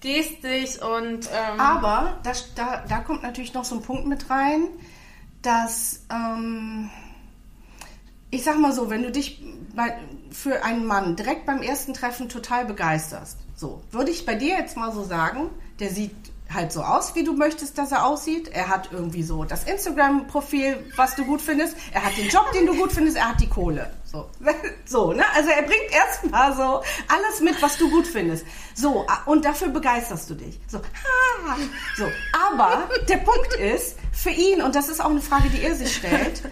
gestisch 0.00 0.80
und 0.80 1.26
ähm, 1.26 1.60
Aber 1.60 2.18
das, 2.22 2.54
da, 2.54 2.84
da 2.88 2.98
kommt 3.00 3.22
natürlich 3.22 3.54
noch 3.54 3.64
so 3.64 3.76
ein 3.76 3.82
Punkt 3.82 4.06
mit 4.06 4.30
rein, 4.30 4.68
dass, 5.42 6.04
ähm, 6.10 6.90
ich 8.30 8.44
sag 8.44 8.58
mal 8.58 8.72
so, 8.72 8.90
wenn 8.90 9.02
du 9.02 9.10
dich 9.10 9.42
bei, 9.74 9.98
für 10.30 10.64
einen 10.64 10.86
Mann 10.86 11.16
direkt 11.16 11.46
beim 11.46 11.62
ersten 11.62 11.94
Treffen 11.94 12.28
total 12.28 12.64
begeisterst, 12.64 13.38
so, 13.54 13.82
würde 13.90 14.10
ich 14.10 14.24
bei 14.24 14.34
dir 14.34 14.56
jetzt 14.56 14.76
mal 14.76 14.92
so 14.92 15.04
sagen, 15.04 15.50
der 15.80 15.90
sieht 15.90 16.14
halt 16.52 16.72
so 16.72 16.82
aus, 16.82 17.14
wie 17.14 17.24
du 17.24 17.32
möchtest, 17.32 17.78
dass 17.78 17.92
er 17.92 18.04
aussieht. 18.06 18.48
Er 18.48 18.68
hat 18.68 18.90
irgendwie 18.92 19.22
so 19.22 19.44
das 19.44 19.64
Instagram-Profil, 19.64 20.92
was 20.96 21.14
du 21.14 21.24
gut 21.24 21.40
findest. 21.40 21.76
Er 21.92 22.04
hat 22.04 22.16
den 22.16 22.28
Job, 22.28 22.50
den 22.52 22.66
du 22.66 22.74
gut 22.74 22.92
findest. 22.92 23.16
Er 23.16 23.30
hat 23.30 23.40
die 23.40 23.48
Kohle. 23.48 23.92
So, 24.04 24.28
so 24.84 25.12
ne? 25.12 25.24
Also 25.34 25.50
er 25.50 25.62
bringt 25.62 25.92
erstmal 25.92 26.56
so 26.56 26.82
alles 27.08 27.40
mit, 27.40 27.60
was 27.62 27.76
du 27.76 27.90
gut 27.90 28.06
findest. 28.06 28.44
So, 28.74 29.06
und 29.26 29.44
dafür 29.44 29.68
begeisterst 29.68 30.28
du 30.30 30.34
dich. 30.34 30.60
So, 30.66 30.78
ha, 30.78 31.56
so. 31.96 32.06
Aber 32.48 32.88
der 33.08 33.18
Punkt 33.18 33.54
ist, 33.54 33.96
für 34.12 34.30
ihn, 34.30 34.62
und 34.62 34.74
das 34.74 34.88
ist 34.88 35.00
auch 35.00 35.10
eine 35.10 35.20
Frage, 35.20 35.48
die 35.48 35.62
er 35.62 35.74
sich 35.74 35.96
stellt, 35.96 36.42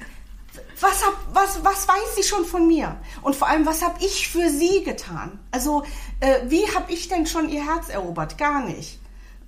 was, 0.80 1.04
hab, 1.04 1.14
was, 1.32 1.64
was 1.64 1.88
weiß 1.88 2.14
sie 2.16 2.22
schon 2.22 2.44
von 2.44 2.66
mir? 2.66 2.96
Und 3.22 3.34
vor 3.34 3.48
allem, 3.48 3.66
was 3.66 3.82
habe 3.82 3.98
ich 4.04 4.28
für 4.28 4.48
sie 4.48 4.84
getan? 4.84 5.40
Also, 5.50 5.82
äh, 6.20 6.40
wie 6.44 6.66
habe 6.74 6.92
ich 6.92 7.08
denn 7.08 7.26
schon 7.26 7.48
ihr 7.48 7.64
Herz 7.64 7.88
erobert? 7.88 8.38
Gar 8.38 8.64
nicht. 8.64 9.00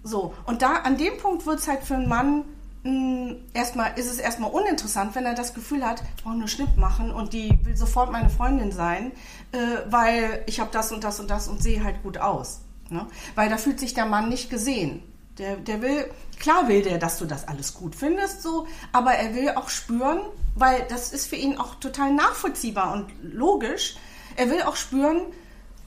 So, 0.03 0.35
und 0.47 0.63
da 0.63 0.77
an 0.77 0.97
dem 0.97 1.19
Punkt 1.19 1.47
wird 1.47 1.59
es 1.59 1.69
halt 1.69 1.83
für 1.83 1.95
einen 1.95 2.09
Mann 2.09 2.45
mh, 2.85 3.35
erstmal, 3.53 3.99
ist 3.99 4.11
es 4.11 4.19
erstmal 4.19 4.51
uninteressant, 4.51 5.15
wenn 5.15 5.27
er 5.27 5.35
das 5.35 5.55
Gefühl 5.55 5.87
hat, 5.87 6.03
ich 6.17 6.23
brauche 6.23 6.37
nur 6.37 6.49
Schnipp 6.49 6.77
machen 6.77 7.11
und 7.11 7.33
die 7.33 7.59
will 7.65 7.77
sofort 7.77 8.11
meine 8.11 8.31
Freundin 8.31 8.73
sein, 8.73 9.13
äh, 9.53 9.59
weil 9.89 10.43
ich 10.47 10.61
habe 10.61 10.71
das 10.73 10.93
und 10.93 11.05
das 11.05 11.21
und 11.21 11.31
das 11.31 11.49
und 11.49 11.63
sehe 11.63 11.85
halt 11.85 12.03
gut 12.03 12.19
aus. 12.19 12.61
Ne? 12.89 13.07
Weil 13.35 13.49
da 13.49 13.57
fühlt 13.57 13.79
sich 13.79 13.95
der 13.95 14.07
Mann 14.07 14.29
nicht 14.29 14.51
gesehen. 14.51 15.03
Der, 15.39 15.57
der 15.57 15.81
will, 15.81 16.11
klar 16.39 16.69
will 16.69 16.83
der, 16.83 16.99
dass 16.99 17.19
du 17.19 17.25
das 17.25 17.49
alles 17.49 17.75
gut 17.75 17.95
findest, 17.95 18.43
so, 18.43 18.67
aber 18.93 19.13
er 19.13 19.35
will 19.35 19.51
auch 19.51 19.71
spüren, 19.71 20.21
weil 20.55 20.85
das 20.89 21.13
ist 21.13 21.29
für 21.29 21.37
ihn 21.37 21.57
auch 21.57 21.77
total 21.77 22.13
nachvollziehbar 22.13 22.93
und 22.93 23.07
logisch. 23.23 23.97
Er 24.37 24.51
will 24.51 24.63
auch 24.63 24.77
spüren, 24.77 25.23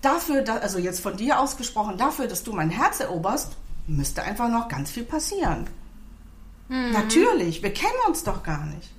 dafür, 0.01 0.41
da, 0.41 0.57
also 0.57 0.79
jetzt 0.79 1.01
von 1.01 1.17
dir 1.17 1.39
ausgesprochen, 1.39 1.97
dafür, 1.97 2.27
dass 2.27 2.43
du 2.43 2.53
mein 2.53 2.69
Herz 2.69 2.99
eroberst, 2.99 3.55
müsste 3.87 4.23
einfach 4.23 4.49
noch 4.49 4.67
ganz 4.67 4.91
viel 4.91 5.03
passieren. 5.03 5.67
Mhm. 6.69 6.91
Natürlich, 6.91 7.61
wir 7.61 7.73
kennen 7.73 7.93
uns 8.07 8.23
doch 8.23 8.43
gar 8.43 8.65
nicht. 8.65 8.91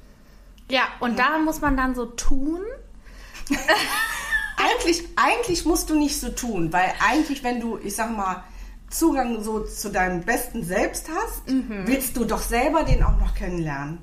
Ja, 0.70 0.82
und 1.00 1.18
ja. 1.18 1.30
da 1.30 1.38
muss 1.38 1.60
man 1.60 1.76
dann 1.76 1.94
so 1.94 2.06
tun. 2.06 2.60
eigentlich, 4.56 5.04
eigentlich 5.16 5.64
musst 5.64 5.90
du 5.90 5.98
nicht 5.98 6.18
so 6.18 6.30
tun, 6.30 6.72
weil 6.72 6.92
eigentlich, 7.06 7.42
wenn 7.42 7.60
du, 7.60 7.78
ich 7.78 7.94
sag 7.96 8.16
mal, 8.16 8.44
Zugang 8.90 9.42
so 9.42 9.64
zu 9.64 9.90
deinem 9.90 10.22
besten 10.22 10.62
Selbst 10.62 11.08
hast, 11.08 11.48
mhm. 11.48 11.82
willst 11.86 12.16
du 12.16 12.24
doch 12.24 12.42
selber 12.42 12.84
den 12.84 13.02
auch 13.02 13.18
noch 13.18 13.34
kennenlernen. 13.34 13.98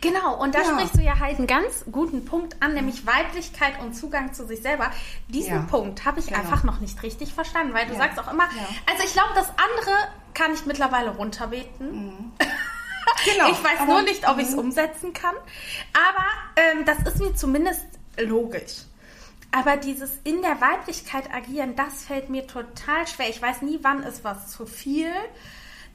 Genau, 0.00 0.40
und 0.40 0.54
da 0.54 0.62
ja. 0.62 0.64
sprichst 0.66 0.96
du 0.96 1.02
ja 1.02 1.18
halt 1.18 1.38
einen 1.38 1.46
ganz 1.46 1.84
guten 1.90 2.24
Punkt 2.24 2.62
an, 2.62 2.74
nämlich 2.74 3.06
Weiblichkeit 3.06 3.80
und 3.80 3.94
Zugang 3.94 4.32
zu 4.32 4.46
sich 4.46 4.62
selber. 4.62 4.90
Diesen 5.28 5.54
ja. 5.54 5.62
Punkt 5.62 6.04
habe 6.04 6.20
ich 6.20 6.26
genau. 6.26 6.40
einfach 6.40 6.64
noch 6.64 6.80
nicht 6.80 7.02
richtig 7.02 7.34
verstanden, 7.34 7.74
weil 7.74 7.86
du 7.86 7.92
ja. 7.92 7.98
sagst 7.98 8.18
auch 8.18 8.32
immer, 8.32 8.44
also 8.90 9.04
ich 9.04 9.12
glaube, 9.12 9.30
das 9.34 9.48
andere 9.48 9.96
kann 10.32 10.52
ich 10.52 10.66
mittlerweile 10.66 11.10
runterbeten. 11.10 12.06
Mhm. 12.06 12.32
Genau, 13.24 13.50
ich 13.50 13.62
weiß 13.62 13.86
nur 13.86 14.02
nicht, 14.02 14.28
ob 14.28 14.38
ich 14.38 14.48
es 14.48 14.52
mhm. 14.52 14.60
umsetzen 14.60 15.12
kann. 15.12 15.34
Aber 15.92 16.24
ähm, 16.56 16.84
das 16.84 16.98
ist 17.06 17.20
mir 17.20 17.34
zumindest 17.34 17.86
logisch. 18.18 18.82
Aber 19.50 19.76
dieses 19.76 20.10
in 20.24 20.42
der 20.42 20.60
Weiblichkeit 20.60 21.32
agieren, 21.32 21.76
das 21.76 22.04
fällt 22.04 22.28
mir 22.28 22.46
total 22.46 23.06
schwer. 23.06 23.28
Ich 23.28 23.40
weiß 23.40 23.62
nie, 23.62 23.78
wann 23.82 24.02
ist 24.02 24.24
was 24.24 24.50
zu 24.50 24.66
viel, 24.66 25.12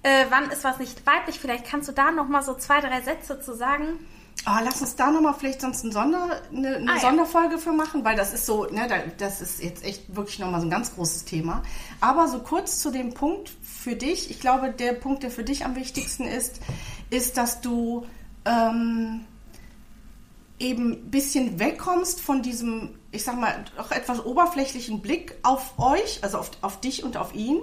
äh, 0.04 0.26
wann 0.30 0.50
ist 0.52 0.64
was 0.64 0.80
nicht 0.80 1.06
weiblich. 1.06 1.40
Vielleicht 1.40 1.66
kannst 1.66 1.88
du 1.88 1.92
da 1.92 2.12
noch 2.12 2.28
mal 2.28 2.44
so 2.44 2.54
zwei, 2.54 2.80
drei 2.80 3.02
Sätze 3.02 3.40
zu 3.40 3.54
sagen. 3.54 4.00
Oh, 4.48 4.60
lass 4.64 4.80
uns 4.80 4.96
da 4.96 5.12
nochmal 5.12 5.34
vielleicht 5.38 5.60
sonst 5.60 5.84
ein 5.84 5.92
Sonder, 5.92 6.42
eine, 6.52 6.78
eine 6.78 6.94
ah, 6.94 7.00
Sonderfolge 7.00 7.56
ja. 7.56 7.58
für 7.58 7.74
machen, 7.74 8.06
weil 8.06 8.16
das 8.16 8.34
ist 8.34 8.46
so, 8.46 8.66
ne, 8.66 8.88
das 9.18 9.42
ist 9.42 9.62
jetzt 9.62 9.84
echt 9.84 10.16
wirklich 10.16 10.40
nochmal 10.40 10.62
so 10.62 10.68
ein 10.68 10.70
ganz 10.70 10.96
großes 10.96 11.26
Thema. 11.26 11.62
Aber 12.00 12.30
so 12.30 12.40
kurz 12.40 12.80
zu 12.80 12.90
dem 12.90 13.14
Punkt 13.14 13.52
für 13.62 13.96
dich. 13.96 14.32
Ich 14.32 14.40
glaube, 14.40 14.72
der 14.72 14.94
Punkt, 14.94 15.24
der 15.24 15.32
für 15.32 15.44
dich 15.44 15.66
am 15.66 15.76
wichtigsten 15.76 16.24
ist, 16.24 16.62
ist, 17.10 17.36
dass 17.36 17.60
du 17.60 18.06
ähm, 18.46 19.26
eben 20.58 20.94
ein 20.94 21.12
bisschen 21.12 21.60
wegkommst 21.60 22.22
von 22.22 22.42
diesem, 22.42 22.96
ich 23.12 23.24
sag 23.24 23.38
mal, 23.38 23.66
doch 23.76 23.92
etwas 23.92 24.26
oberflächlichen 24.26 25.02
Blick 25.02 25.36
auf 25.44 25.78
euch, 25.78 26.20
also 26.24 26.38
auf, 26.38 26.52
auf 26.62 26.80
dich 26.80 27.04
und 27.04 27.18
auf 27.18 27.34
ihn, 27.36 27.60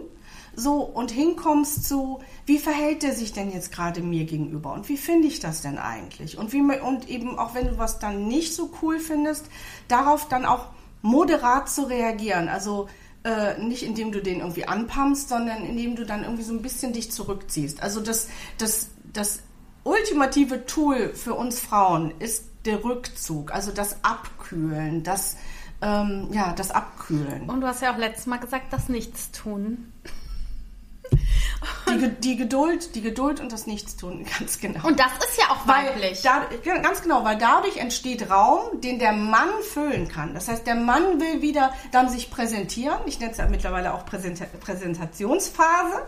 so 0.57 0.81
und 0.81 1.11
hinkommst 1.11 1.87
zu, 1.87 2.21
wie 2.47 2.59
verhält 2.59 3.05
er 3.05 3.13
sich 3.13 3.33
denn 3.33 3.53
jetzt 3.53 3.71
gerade 3.71 4.01
mir 4.01 4.25
gegenüber 4.25 4.73
und 4.73 4.89
wie 4.89 4.97
finde 4.97 5.29
ich 5.29 5.39
das 5.39 5.63
denn 5.63 5.79
eigentlich? 5.79 6.39
Und, 6.39 6.53
wie, 6.53 6.61
und 6.61 7.09
eben 7.09 7.39
auch 7.39 7.55
wenn 7.55 7.69
du 7.69 7.79
was 7.79 7.99
dann 7.99 8.27
nicht 8.27 8.55
so 8.55 8.71
cool 8.83 8.99
findest, 8.99 9.47
darauf 9.87 10.29
dann 10.29 10.45
auch 10.47 10.67
moderat 11.03 11.69
zu 11.69 11.83
reagieren. 11.83 12.49
Also 12.49 12.89
äh, 13.25 13.59
nicht 13.59 13.83
indem 13.83 14.13
du 14.13 14.23
den 14.23 14.41
irgendwie 14.41 14.67
anpumpst, 14.67 15.29
sondern 15.29 15.65
indem 15.65 15.97
du 15.97 16.07
dann 16.07 16.23
irgendwie 16.23 16.43
so 16.43 16.53
ein 16.53 16.63
bisschen 16.63 16.93
dich 16.93 17.11
zurückziehst. 17.13 17.83
Also 17.83 18.01
das, 18.01 18.29
das, 18.59 18.89
das 19.13 19.41
ultimative 19.85 20.67
Tool 20.67 21.15
für 21.15 21.35
uns 21.35 21.61
Frauen 21.61 22.13
ist 22.19 22.45
der 22.65 22.83
Rückzug, 22.85 23.53
also 23.53 23.71
das 23.71 24.05
Abkühlen, 24.05 25.03
das, 25.05 25.37
ähm, 25.81 26.29
ja, 26.33 26.53
das 26.53 26.71
Abkühlen. 26.73 27.49
Und 27.49 27.61
du 27.61 27.67
hast 27.67 27.83
ja 27.83 27.93
auch 27.95 27.99
letztes 27.99 28.27
Mal 28.27 28.39
gesagt, 28.39 28.73
das 28.73 28.89
Nichtstun. 28.89 29.93
Die, 31.89 32.09
die, 32.21 32.37
Geduld, 32.37 32.95
die 32.95 33.01
Geduld 33.01 33.41
und 33.41 33.53
das 33.53 33.67
Nichtstun, 33.67 34.27
ganz 34.39 34.59
genau. 34.61 34.87
Und 34.87 34.99
das 34.99 35.13
ist 35.19 35.39
ja 35.39 35.51
auch 35.51 35.67
weiblich. 35.67 36.21
Da, 36.23 36.47
ganz 36.83 37.03
genau, 37.03 37.25
weil 37.25 37.39
dadurch 37.39 37.79
entsteht 37.79 38.31
Raum, 38.31 38.81
den 38.81 38.99
der 38.99 39.13
Mann 39.13 39.49
füllen 39.63 40.09
kann. 40.09 40.35
Das 40.35 40.49
heißt, 40.49 40.67
der 40.67 40.75
Mann 40.75 41.21
will 41.21 41.43
wieder 41.43 41.73
dann 41.93 42.09
sich 42.09 42.31
präsentieren. 42.31 42.99
Ich 43.07 43.19
nenne 43.21 43.33
es 43.33 43.39
ja 43.39 43.47
mittlerweile 43.47 43.95
auch 43.95 44.05
Präsent 44.05 44.43
Präsentationsphase. 44.61 46.03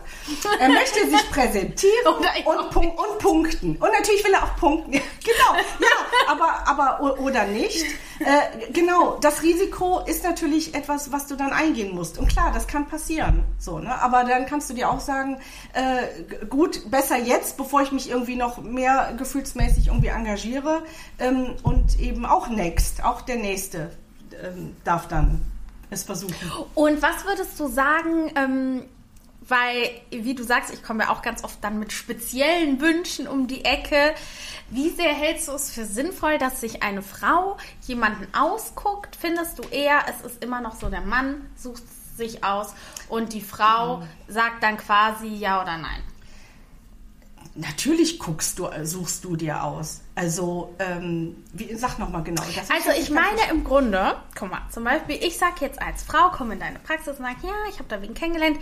Er 0.59 0.69
möchte 0.69 1.09
sich 1.09 1.29
präsentieren 1.31 2.07
und, 2.45 2.69
punk 2.71 2.99
und, 2.99 3.19
punkten. 3.19 3.75
Und 3.77 3.91
natürlich 3.91 4.23
will 4.23 4.33
er 4.33 4.43
auch 4.43 4.55
punkten. 4.57 4.91
genau, 4.91 5.55
ja, 5.79 6.31
aber, 6.31 6.67
aber 6.67 7.19
oder 7.19 7.45
nicht. 7.45 7.85
Äh, 8.19 8.71
genau, 8.73 9.17
das 9.21 9.43
Risiko 9.43 9.99
ist 9.99 10.23
natürlich 10.23 10.75
etwas, 10.75 11.11
was 11.11 11.27
du 11.27 11.35
dann 11.35 11.51
eingehen 11.51 11.95
musst. 11.95 12.17
Und 12.17 12.27
klar, 12.27 12.51
das 12.53 12.67
kann 12.67 12.87
passieren. 12.87 13.43
So, 13.57 13.79
ne? 13.79 14.01
Aber 14.01 14.23
dann 14.23 14.45
kannst 14.45 14.69
du 14.69 14.73
dir 14.73 14.89
auch 14.89 14.99
sagen, 14.99 15.37
äh, 15.73 16.45
gut, 16.45 16.89
besser 16.91 17.17
jetzt, 17.17 17.57
bevor 17.57 17.81
ich 17.81 17.91
mich 17.91 18.09
irgendwie 18.09 18.35
noch 18.35 18.61
mehr 18.61 19.13
gefühlsmäßig 19.17 19.87
irgendwie 19.87 20.07
engagiere. 20.07 20.83
Ähm, 21.17 21.55
und 21.63 21.99
eben 21.99 22.25
auch 22.25 22.49
next, 22.49 23.03
auch 23.03 23.21
der 23.21 23.37
nächste 23.37 23.91
ähm, 24.43 24.75
darf 24.83 25.07
dann 25.07 25.41
es 25.89 26.03
versuchen. 26.03 26.35
Und 26.75 27.01
was 27.01 27.25
würdest 27.25 27.59
du 27.59 27.67
sagen, 27.67 28.31
ähm, 28.35 28.83
weil, 29.49 29.89
wie 30.11 30.35
du 30.35 30.43
sagst, 30.43 30.73
ich 30.73 30.83
komme 30.83 31.03
ja 31.05 31.09
auch 31.09 31.21
ganz 31.21 31.43
oft 31.43 31.63
dann 31.63 31.79
mit 31.79 31.91
speziellen 31.91 32.79
Wünschen 32.79 33.27
um 33.27 33.47
die 33.47 33.65
Ecke. 33.65 34.13
Wie 34.69 34.89
sehr 34.89 35.13
hältst 35.13 35.47
du 35.47 35.53
es 35.53 35.71
für 35.71 35.85
sinnvoll, 35.85 36.37
dass 36.37 36.61
sich 36.61 36.83
eine 36.83 37.01
Frau 37.01 37.57
jemanden 37.87 38.27
ausguckt? 38.33 39.15
Findest 39.15 39.59
du 39.59 39.63
eher, 39.63 40.05
es 40.09 40.25
ist 40.25 40.43
immer 40.43 40.61
noch 40.61 40.75
so, 40.75 40.89
der 40.89 41.01
Mann 41.01 41.49
sucht 41.55 41.83
sich 42.15 42.43
aus 42.43 42.73
und 43.07 43.33
die 43.33 43.41
Frau 43.41 43.97
mhm. 43.97 44.03
sagt 44.27 44.61
dann 44.63 44.77
quasi 44.77 45.27
ja 45.27 45.61
oder 45.61 45.77
nein. 45.77 46.03
Natürlich 47.55 48.19
guckst 48.19 48.59
du, 48.59 48.69
suchst 48.83 49.25
du 49.25 49.35
dir 49.35 49.63
aus. 49.63 50.01
Also, 50.15 50.75
ähm, 50.79 51.43
wie, 51.51 51.73
sag 51.75 51.97
nochmal 51.97 52.23
genau. 52.23 52.41
also, 52.41 52.91
ich 52.97 53.09
meine 53.09 53.49
im 53.49 53.63
Grunde, 53.63 54.15
guck 54.37 54.51
mal, 54.51 54.61
zum 54.69 54.83
Beispiel, 54.83 55.17
ich 55.21 55.37
sag 55.37 55.59
jetzt 55.59 55.81
als 55.81 56.03
Frau, 56.03 56.29
komme 56.29 56.53
in 56.53 56.59
deine 56.59 56.79
Praxis 56.79 57.17
und 57.17 57.25
sage, 57.25 57.39
ja, 57.43 57.53
ich 57.69 57.79
habe 57.79 57.89
da 57.89 58.01
wen 58.01 58.13
kennengelernt. 58.13 58.59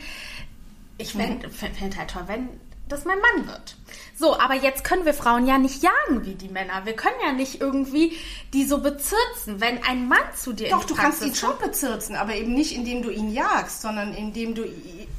Ich 0.97 1.13
fände 1.13 1.47
mhm. 1.47 1.51
fänd 1.51 1.97
halt 1.97 2.09
toll, 2.09 2.23
wenn 2.27 2.49
das 2.89 3.05
mein 3.05 3.19
Mann 3.19 3.47
wird. 3.47 3.75
So, 4.15 4.39
aber 4.39 4.55
jetzt 4.55 4.83
können 4.83 5.05
wir 5.05 5.13
Frauen 5.13 5.45
ja 5.45 5.57
nicht 5.57 5.83
jagen 5.83 6.25
wie 6.25 6.35
die 6.35 6.47
Männer. 6.47 6.85
Wir 6.85 6.93
können 6.93 7.15
ja 7.23 7.33
nicht 7.33 7.61
irgendwie 7.61 8.13
die 8.53 8.65
so 8.65 8.79
bezirzen, 8.79 9.59
wenn 9.59 9.83
ein 9.83 10.07
Mann 10.07 10.19
zu 10.35 10.53
dir 10.53 10.69
Doch, 10.69 10.85
du 10.85 10.95
kannst 10.95 11.23
ihn 11.23 11.35
schon 11.35 11.57
bezirzen, 11.59 12.15
aber 12.15 12.35
eben 12.35 12.53
nicht, 12.53 12.73
indem 12.75 13.01
du 13.01 13.09
ihn 13.09 13.31
jagst, 13.31 13.81
sondern 13.81 14.13
indem 14.13 14.55
du 14.55 14.63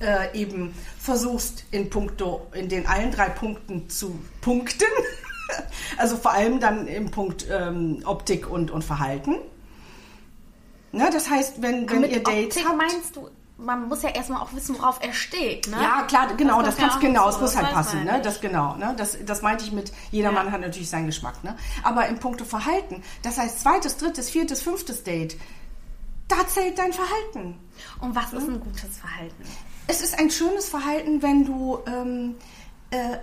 äh, 0.01 0.35
eben 0.35 0.75
versuchst, 0.99 1.65
in 1.71 1.91
puncto, 1.91 2.47
in 2.53 2.69
den 2.69 2.87
allen 2.87 3.11
drei 3.11 3.29
Punkten 3.29 3.89
zu 3.89 4.19
punkten. 4.41 4.89
also 5.99 6.17
vor 6.17 6.33
allem 6.33 6.61
dann 6.61 6.87
im 6.87 7.11
Punkt 7.11 7.47
ähm, 7.51 8.03
Optik 8.05 8.51
und, 8.51 8.71
und 8.71 8.83
Verhalten. 8.83 9.37
Ne, 10.91 11.11
das 11.13 11.29
heißt, 11.29 11.61
wenn, 11.61 11.89
wenn 11.91 12.05
ihr 12.05 12.23
Dates 12.23 12.57
Optik 12.57 12.65
habt, 12.67 12.77
meinst 12.79 13.17
du 13.17 13.29
man 13.59 13.89
muss 13.89 14.03
ja 14.03 14.11
erstmal 14.11 14.41
auch 14.41 14.53
wissen, 14.53 14.79
worauf 14.79 15.01
er 15.03 15.13
steht. 15.13 15.67
Ne? 15.67 15.77
Ja, 15.83 16.03
klar, 16.03 16.29
genau, 16.37 16.63
das, 16.63 16.77
das 16.77 16.85
kannst 16.85 17.01
genau, 17.01 17.29
es 17.29 17.41
muss 17.41 17.57
halt 17.57 17.73
passen, 17.73 18.05
ne? 18.05 18.21
Das 18.23 18.41
genau, 18.41 18.77
ne? 18.77 18.95
Das, 18.97 19.19
das 19.27 19.43
meinte 19.43 19.65
ich 19.65 19.73
mit, 19.73 19.93
jeder 20.13 20.29
ja. 20.29 20.33
Mann 20.33 20.53
hat 20.53 20.61
natürlich 20.61 20.89
seinen 20.89 21.07
Geschmack, 21.07 21.43
ne? 21.43 21.57
Aber 21.83 22.07
im 22.07 22.19
Punkto 22.21 22.45
Verhalten, 22.45 23.03
das 23.23 23.37
heißt 23.37 23.61
zweites, 23.61 23.97
drittes, 23.97 24.31
viertes, 24.31 24.63
fünftes 24.63 25.03
Date, 25.03 25.37
da 26.29 26.47
zählt 26.47 26.79
dein 26.79 26.93
Verhalten. 26.93 27.59
Und 28.01 28.15
was 28.15 28.33
ist 28.33 28.49
ein 28.49 28.61
gutes 28.61 28.97
Verhalten? 28.97 29.45
Es 29.89 30.03
ist 30.03 30.19
ein 30.19 30.31
schönes 30.31 30.69
Verhalten, 30.69 31.23
wenn 31.23 31.45
du 31.45 31.81
ähm, 31.87 32.37
äh, 32.91 33.17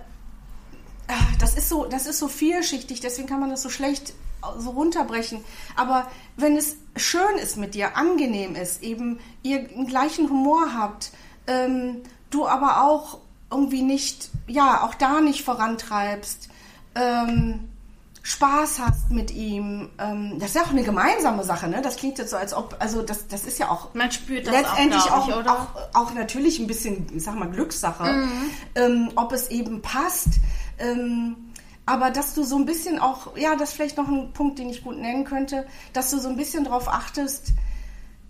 ah, 1.08 1.14
das 1.38 1.54
ist 1.54 1.68
so, 1.68 1.86
das 1.86 2.06
ist 2.06 2.18
so 2.18 2.28
vielschichtig, 2.28 3.00
deswegen 3.00 3.28
kann 3.28 3.40
man 3.40 3.50
das 3.50 3.62
so 3.62 3.70
schlecht 3.70 4.12
so 4.58 4.70
runterbrechen. 4.70 5.44
Aber 5.76 6.10
wenn 6.36 6.56
es 6.56 6.76
schön 6.96 7.36
ist 7.42 7.56
mit 7.56 7.74
dir, 7.74 7.96
angenehm 7.96 8.54
ist, 8.56 8.82
eben 8.82 9.18
ihr 9.42 9.68
den 9.68 9.86
gleichen 9.86 10.28
Humor 10.28 10.74
habt, 10.74 11.10
ähm, 11.46 12.02
du 12.30 12.46
aber 12.46 12.82
auch 12.82 13.18
irgendwie 13.50 13.82
nicht, 13.82 14.30
ja, 14.46 14.82
auch 14.84 14.94
da 14.94 15.20
nicht 15.20 15.44
vorantreibst, 15.44 16.48
ähm, 16.94 17.68
Spaß 18.26 18.80
hast 18.80 19.10
mit 19.12 19.30
ihm, 19.30 19.88
ähm, 19.98 20.40
das 20.40 20.48
ist 20.48 20.56
ja 20.56 20.62
auch 20.62 20.70
eine 20.70 20.82
gemeinsame 20.82 21.44
Sache, 21.44 21.68
ne? 21.68 21.80
Das 21.80 21.96
klingt 21.96 22.18
jetzt 22.18 22.30
so, 22.30 22.36
als 22.36 22.54
ob, 22.54 22.74
also 22.80 23.02
das, 23.02 23.28
das 23.28 23.44
ist 23.44 23.60
ja 23.60 23.70
auch 23.70 23.94
man 23.94 24.10
spürt 24.10 24.48
das 24.48 24.52
letztendlich 24.52 25.04
auch, 25.04 25.30
auch, 25.30 25.46
auch, 25.46 25.68
auch, 25.94 26.14
natürlich 26.14 26.58
ein 26.58 26.66
bisschen, 26.66 27.06
ich 27.14 27.22
sag 27.22 27.36
mal, 27.36 27.48
Glückssache, 27.48 28.02
mhm. 28.02 28.50
ähm, 28.74 29.10
ob 29.14 29.32
es 29.32 29.48
eben 29.50 29.80
passt. 29.80 30.40
Ähm, 30.78 31.36
aber 31.86 32.10
dass 32.10 32.34
du 32.34 32.42
so 32.42 32.56
ein 32.56 32.66
bisschen 32.66 32.98
auch, 32.98 33.36
ja, 33.36 33.54
das 33.54 33.70
ist 33.70 33.76
vielleicht 33.76 33.96
noch 33.96 34.08
ein 34.08 34.32
Punkt, 34.32 34.58
den 34.58 34.68
ich 34.68 34.82
gut 34.82 34.98
nennen 34.98 35.24
könnte, 35.24 35.66
dass 35.92 36.10
du 36.10 36.18
so 36.18 36.28
ein 36.28 36.36
bisschen 36.36 36.64
darauf 36.64 36.88
achtest, 36.88 37.52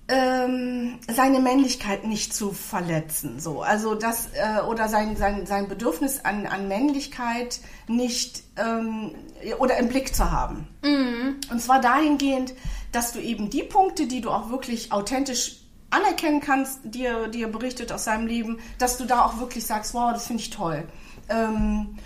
ähm, 0.08 0.98
seine 1.12 1.40
Männlichkeit 1.40 2.06
nicht 2.06 2.32
zu 2.32 2.52
verletzen, 2.52 3.40
so 3.40 3.62
also 3.62 3.96
das 3.96 4.28
äh, 4.34 4.62
oder 4.62 4.88
sein, 4.88 5.16
sein, 5.16 5.46
sein 5.46 5.66
Bedürfnis 5.68 6.24
an, 6.24 6.46
an 6.46 6.68
Männlichkeit 6.68 7.58
nicht 7.88 8.44
ähm, 8.56 9.12
oder 9.58 9.78
im 9.78 9.88
Blick 9.88 10.14
zu 10.14 10.30
haben. 10.30 10.68
Mhm. 10.84 11.40
Und 11.50 11.60
zwar 11.60 11.80
dahingehend, 11.80 12.54
dass 12.92 13.12
du 13.12 13.18
eben 13.18 13.50
die 13.50 13.64
Punkte, 13.64 14.06
die 14.06 14.20
du 14.20 14.30
auch 14.30 14.50
wirklich 14.50 14.92
authentisch 14.92 15.62
anerkennen 15.90 16.40
kannst, 16.40 16.80
die 16.84 17.04
er, 17.04 17.26
die 17.26 17.42
er 17.42 17.48
berichtet 17.48 17.90
aus 17.90 18.04
seinem 18.04 18.28
Leben, 18.28 18.58
dass 18.78 18.98
du 18.98 19.06
da 19.06 19.24
auch 19.24 19.38
wirklich 19.38 19.66
sagst, 19.66 19.92
wow, 19.94 20.12
das 20.12 20.26
finde 20.26 20.42
ich 20.42 20.50
toll. 20.50 20.84
Ähm, 21.28 21.96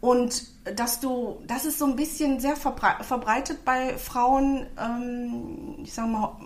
und 0.00 0.44
dass 0.74 1.00
du, 1.00 1.42
das 1.46 1.64
ist 1.64 1.78
so 1.78 1.86
ein 1.86 1.96
bisschen 1.96 2.40
sehr 2.40 2.56
verbreitet 2.56 3.64
bei 3.64 3.96
Frauen, 3.98 4.66
ähm, 4.78 5.76
ich 5.82 5.92
sag 5.92 6.08
mal, 6.08 6.36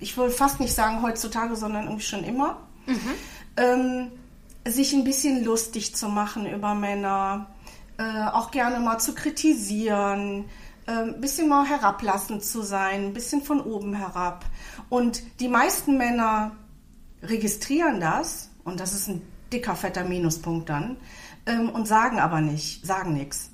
ich 0.00 0.16
will 0.16 0.30
fast 0.30 0.60
nicht 0.60 0.74
sagen 0.74 1.02
heutzutage, 1.02 1.56
sondern 1.56 1.84
irgendwie 1.84 2.04
schon 2.04 2.24
immer. 2.24 2.58
Mhm. 2.86 3.10
Ähm, 3.56 4.10
sich 4.66 4.92
ein 4.92 5.04
bisschen 5.04 5.44
lustig 5.44 5.94
zu 5.94 6.08
machen 6.08 6.46
über 6.46 6.74
Männer, 6.74 7.54
äh, 7.98 8.26
auch 8.32 8.50
gerne 8.50 8.80
mal 8.80 8.98
zu 8.98 9.14
kritisieren, 9.14 10.46
äh, 10.86 10.92
ein 10.92 11.20
bisschen 11.20 11.48
mal 11.48 11.66
herablassend 11.66 12.44
zu 12.44 12.62
sein, 12.62 13.06
ein 13.06 13.12
bisschen 13.12 13.42
von 13.42 13.60
oben 13.60 13.94
herab. 13.94 14.44
Und 14.88 15.22
die 15.40 15.48
meisten 15.48 15.96
Männer 15.96 16.52
registrieren 17.22 18.00
das, 18.00 18.50
und 18.64 18.80
das 18.80 18.94
ist 18.94 19.08
ein 19.08 19.22
dicker, 19.52 19.76
fetter 19.76 20.04
Minuspunkt 20.04 20.68
dann, 20.68 20.96
ähm, 21.46 21.70
und 21.70 21.86
sagen 21.86 22.18
aber 22.18 22.40
nicht, 22.40 22.86
sagen 22.86 23.12
nichts. 23.12 23.50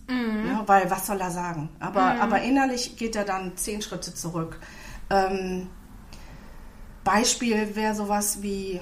Ja, 0.46 0.62
weil 0.66 0.90
was 0.90 1.07
soll 1.07 1.20
er 1.20 1.31
sagen? 1.31 1.68
Aber, 1.81 2.20
aber 2.20 2.42
innerlich 2.42 2.96
geht 2.96 3.16
er 3.16 3.24
dann 3.24 3.57
zehn 3.57 3.83
Schritte 3.83 4.14
zurück. 4.14 4.61
Ähm, 5.11 5.68
Beispiel 7.05 7.74
wäre 7.74 7.94
sowas 7.94 8.42
wie, 8.42 8.81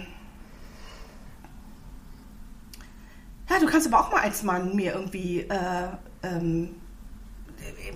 ja, 3.48 3.58
du 3.60 3.66
kannst 3.66 3.86
aber 3.86 4.00
auch 4.00 4.12
mal 4.12 4.22
als 4.22 4.42
Mann 4.42 4.74
mir 4.74 4.92
irgendwie 4.92 5.40
äh, 5.40 5.88
ähm, 6.22 6.74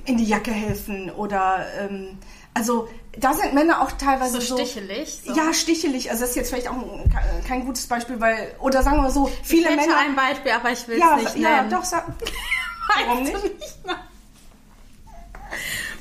in 0.05 0.17
die 0.17 0.25
Jacke 0.25 0.53
helfen 0.53 1.11
oder 1.11 1.67
ähm, 1.79 2.19
also 2.55 2.89
da 3.19 3.35
sind 3.35 3.53
Männer 3.55 3.83
auch 3.83 3.93
teilweise 3.93 4.41
So 4.41 4.57
stichelig. 4.57 5.21
So. 5.27 5.35
ja 5.35 5.53
stichelig. 5.53 6.11
Also 6.11 6.23
das 6.23 6.31
ist 6.31 6.37
jetzt 6.37 6.49
vielleicht 6.51 6.69
auch 6.69 6.75
ein, 6.77 7.11
ke- 7.11 7.47
kein 7.49 7.65
gutes 7.67 7.87
Beispiel, 7.87 8.21
weil 8.21 8.55
oder 8.61 8.83
sagen 8.83 9.03
wir 9.03 9.11
so 9.11 9.27
viele 9.43 9.63
ich 9.71 9.77
hätte 9.77 9.87
Männer 9.89 9.99
ein 9.99 10.17
Beispiel, 10.17 10.53
aber 10.53 10.71
ich 10.71 10.87
will 10.89 10.95
es 10.95 11.01
ja 11.01 11.17
nicht 11.17 11.37
ja 11.37 11.57
nennen. 11.57 11.71
doch 11.71 11.85
sag, 11.85 12.07
warum 13.07 13.23
nicht? 13.23 13.43
nicht? 13.43 13.79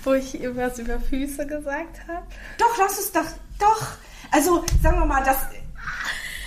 Wo 0.04 0.14
ich 0.14 0.40
was 0.56 0.80
über 0.80 1.00
Füße 1.00 1.46
gesagt 1.46 2.02
habe. 2.08 2.26
Doch 2.58 2.78
lass 2.78 2.98
es 2.98 3.12
doch 3.12 3.26
doch. 3.60 3.88
Also 4.32 4.64
sagen 4.82 5.00
wir 5.00 5.06
mal 5.06 5.24
das 5.24 5.38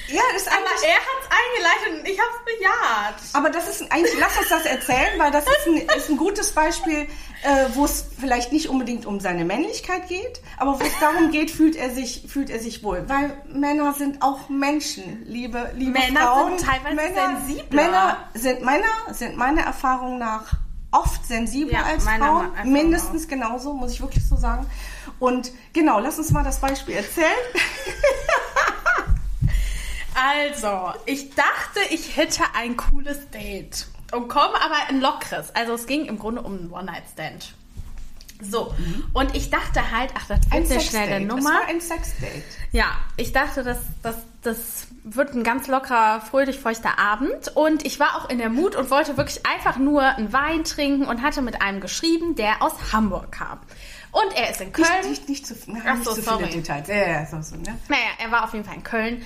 ja 0.08 0.22
ist 0.36 0.48
Aber 0.48 0.56
eigentlich 0.58 0.90
er 0.90 0.96
hat 0.96 1.20
es 1.22 1.28
eingeleitet 1.30 2.00
und 2.00 2.08
ich 2.08 2.18
habe 2.18 2.30
es 2.36 2.44
bejaht. 2.56 3.14
Aber 3.32 3.50
das 3.50 3.68
ist 3.68 3.92
eigentlich, 3.92 4.18
lass 4.18 4.36
uns 4.38 4.48
das 4.48 4.66
erzählen, 4.66 5.18
weil 5.18 5.30
das 5.30 5.44
ist 5.44 5.66
ein, 5.66 5.76
ist 5.96 6.10
ein 6.10 6.16
gutes 6.16 6.52
Beispiel, 6.52 7.08
äh, 7.42 7.66
wo 7.74 7.84
es 7.84 8.06
vielleicht 8.18 8.52
nicht 8.52 8.68
unbedingt 8.68 9.06
um 9.06 9.20
seine 9.20 9.44
Männlichkeit 9.44 10.08
geht, 10.08 10.40
aber 10.58 10.78
wo 10.80 10.84
es 10.84 10.98
darum 11.00 11.30
geht, 11.30 11.50
fühlt 11.50 11.76
er 11.76 11.90
sich, 11.90 12.26
fühlt 12.28 12.50
er 12.50 12.60
sich 12.60 12.82
wohl. 12.82 13.04
Weil 13.08 13.36
Männer 13.52 13.92
sind 13.94 14.22
auch 14.22 14.48
Menschen, 14.48 15.24
liebe, 15.26 15.70
liebe 15.74 15.92
Männer 15.92 16.20
Frauen. 16.20 16.58
sind 16.58 16.68
teilweise 16.68 16.94
Männer, 16.96 17.40
sensibler. 17.40 17.82
Männer 17.82 18.28
sind, 18.34 18.64
Männer 18.64 19.14
sind 19.14 19.36
meiner 19.36 19.62
Erfahrung 19.62 20.18
nach 20.18 20.54
oft 20.90 21.26
sensibler 21.26 21.80
Ja, 21.80 21.84
als 21.84 22.04
Frauen. 22.04 22.50
Mindestens 22.64 23.26
genauso, 23.28 23.72
muss 23.72 23.92
ich 23.92 24.00
wirklich 24.00 24.26
so 24.26 24.36
sagen. 24.36 24.66
Und 25.18 25.52
genau, 25.72 25.98
lass 25.98 26.18
uns 26.18 26.30
mal 26.30 26.44
das 26.44 26.60
Beispiel 26.60 26.96
erzählen. 26.96 27.26
Also, 30.14 30.92
ich 31.06 31.34
dachte, 31.34 31.80
ich 31.90 32.16
hätte 32.16 32.42
ein 32.54 32.76
cooles 32.76 33.30
Date. 33.30 33.86
Und 34.12 34.28
komme 34.28 34.54
aber 34.62 34.76
ein 34.88 35.00
lockeres. 35.00 35.54
Also, 35.54 35.74
es 35.74 35.86
ging 35.86 36.06
im 36.06 36.18
Grunde 36.18 36.42
um 36.42 36.58
einen 36.58 36.70
One-Night-Stand. 36.70 37.54
So, 38.40 38.74
und 39.12 39.34
ich 39.34 39.50
dachte 39.50 39.90
halt, 39.92 40.10
ach, 40.16 40.26
das 40.26 40.40
wird 40.50 40.52
eine 40.52 40.80
schnelle. 40.80 41.20
Nummer. 41.20 41.38
Es 41.38 41.44
war 41.44 41.68
ein 41.68 41.80
Sexdate. 41.80 42.42
Ja, 42.72 42.86
ich 43.16 43.32
dachte, 43.32 43.62
das, 43.62 43.78
das, 44.02 44.16
das 44.42 44.88
wird 45.04 45.34
ein 45.34 45.44
ganz 45.44 45.68
lockerer, 45.68 46.20
fröhlich 46.20 46.58
feuchter 46.58 46.98
Abend. 46.98 47.52
Und 47.54 47.86
ich 47.86 48.00
war 48.00 48.16
auch 48.16 48.28
in 48.28 48.38
der 48.38 48.50
Mut 48.50 48.74
und 48.74 48.90
wollte 48.90 49.16
wirklich 49.16 49.46
einfach 49.46 49.76
nur 49.76 50.02
einen 50.02 50.32
Wein 50.32 50.64
trinken 50.64 51.06
und 51.06 51.22
hatte 51.22 51.42
mit 51.42 51.62
einem 51.62 51.80
geschrieben, 51.80 52.34
der 52.34 52.60
aus 52.60 52.72
Hamburg 52.92 53.30
kam. 53.32 53.60
Und 54.10 54.36
er 54.36 54.50
ist 54.50 54.60
in 54.60 54.72
Köln. 54.72 54.88
Nicht, 55.08 55.28
nicht, 55.28 55.28
nicht 55.28 55.46
zu, 55.46 55.54
nicht 55.70 56.04
so, 56.04 56.14
zu 56.14 56.22
viele 56.22 56.48
Details. 56.48 56.88
Ja, 56.88 56.94
ja, 56.94 57.26
so, 57.26 57.40
so, 57.40 57.56
ne? 57.56 57.78
Naja, 57.88 58.10
er 58.18 58.30
war 58.30 58.44
auf 58.44 58.52
jeden 58.52 58.64
Fall 58.64 58.76
in 58.76 58.84
Köln. 58.84 59.24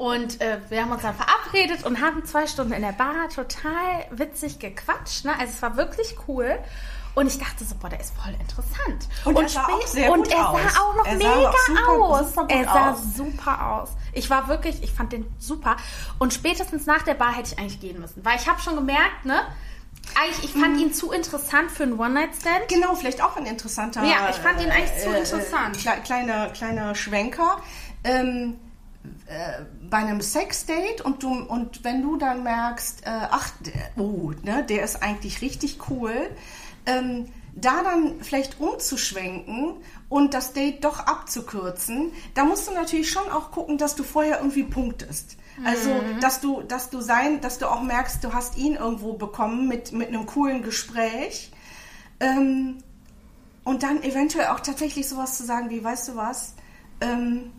Und 0.00 0.40
äh, 0.40 0.56
wir 0.70 0.80
haben 0.80 0.92
uns 0.92 1.02
dann 1.02 1.14
verabredet 1.14 1.84
und 1.84 2.00
haben 2.00 2.24
zwei 2.24 2.46
Stunden 2.46 2.72
in 2.72 2.80
der 2.80 2.92
Bar 2.92 3.28
total 3.28 4.06
witzig 4.10 4.58
gequatscht. 4.58 5.26
Ne? 5.26 5.32
Also 5.38 5.52
es 5.52 5.60
war 5.60 5.76
wirklich 5.76 6.16
cool. 6.26 6.58
Und 7.14 7.26
ich 7.26 7.38
dachte 7.38 7.64
so, 7.64 7.74
boah, 7.74 7.90
der 7.90 8.00
ist 8.00 8.14
voll 8.16 8.32
interessant. 8.40 9.08
Und 9.26 9.36
er 9.36 9.46
sah 9.50 9.66
auch 9.66 9.86
sehr 9.86 10.10
und 10.10 10.22
gut 10.24 10.32
er 10.32 10.48
aus. 10.48 10.60
sah 10.72 10.80
auch 10.80 10.96
noch 10.96 11.04
Er 11.06 11.16
mega 11.16 11.50
auch 11.50 11.54
super- 11.66 11.92
aus. 11.92 12.34
super 12.34 12.46
er 12.48 12.64
sah 12.64 12.90
aus. 12.92 12.98
super 13.14 13.72
aus. 13.72 13.88
Ich 14.14 14.30
war 14.30 14.48
wirklich, 14.48 14.82
ich 14.82 14.90
fand 14.90 15.12
den 15.12 15.26
super. 15.38 15.76
Und 16.18 16.32
spätestens 16.32 16.86
nach 16.86 17.02
der 17.02 17.12
Bar 17.14 17.34
hätte 17.36 17.52
ich 17.52 17.58
eigentlich 17.58 17.80
gehen 17.80 18.00
müssen. 18.00 18.24
Weil 18.24 18.38
ich 18.38 18.48
habe 18.48 18.58
schon 18.62 18.76
gemerkt, 18.76 19.26
ne? 19.26 19.42
Eigentlich, 20.18 20.44
ich 20.44 20.54
Mhm. 20.54 20.60
fand 20.62 20.80
ihn 20.80 20.94
zu 20.94 21.12
interessant 21.12 21.70
für 21.70 21.82
einen 21.82 22.00
One-Night-Stand. 22.00 22.68
Genau, 22.68 22.94
vielleicht 22.94 23.22
auch 23.22 23.36
ein 23.36 23.44
interessanter. 23.44 24.02
Ja, 24.04 24.30
ich 24.30 24.36
fand 24.36 24.62
ihn 24.62 24.70
eigentlich 24.70 25.02
zu 25.02 25.10
interessant. 25.10 25.76
Kle 25.76 25.92
kleiner, 26.02 26.46
kleiner 26.48 26.94
Schwenker. 26.94 27.58
Ähm, 28.02 28.58
äh, 29.26 29.62
bei 29.90 29.98
einem 29.98 30.20
Sexdate 30.20 31.02
und 31.02 31.22
du 31.22 31.28
und 31.32 31.84
wenn 31.84 32.02
du 32.02 32.16
dann 32.16 32.42
merkst, 32.42 33.02
äh, 33.04 33.10
ach, 33.10 33.50
der, 33.60 33.90
oh, 34.02 34.32
ne, 34.42 34.64
der 34.64 34.84
ist 34.84 35.02
eigentlich 35.02 35.42
richtig 35.42 35.90
cool, 35.90 36.14
ähm, 36.86 37.26
da 37.54 37.82
dann 37.82 38.20
vielleicht 38.22 38.60
umzuschwenken 38.60 39.74
und 40.08 40.34
das 40.34 40.52
Date 40.52 40.84
doch 40.84 41.00
abzukürzen, 41.00 42.12
da 42.34 42.44
musst 42.44 42.68
du 42.68 42.72
natürlich 42.72 43.10
schon 43.10 43.28
auch 43.30 43.50
gucken, 43.50 43.76
dass 43.76 43.96
du 43.96 44.04
vorher 44.04 44.38
irgendwie 44.38 44.62
punktest. 44.62 45.36
Also, 45.64 45.90
dass 46.20 46.40
du, 46.40 46.62
dass 46.62 46.88
du 46.88 47.00
sein, 47.00 47.40
dass 47.40 47.58
du 47.58 47.66
auch 47.66 47.82
merkst, 47.82 48.24
du 48.24 48.32
hast 48.32 48.56
ihn 48.56 48.76
irgendwo 48.76 49.14
bekommen 49.14 49.68
mit, 49.68 49.92
mit 49.92 50.08
einem 50.08 50.24
coolen 50.24 50.62
Gespräch. 50.62 51.52
Ähm, 52.18 52.78
und 53.64 53.82
dann 53.82 54.02
eventuell 54.02 54.46
auch 54.48 54.60
tatsächlich 54.60 55.08
sowas 55.08 55.36
zu 55.36 55.44
sagen 55.44 55.68
wie, 55.68 55.84
weißt 55.84 56.08
du 56.08 56.16
was, 56.16 56.54
ähm, 57.00 57.52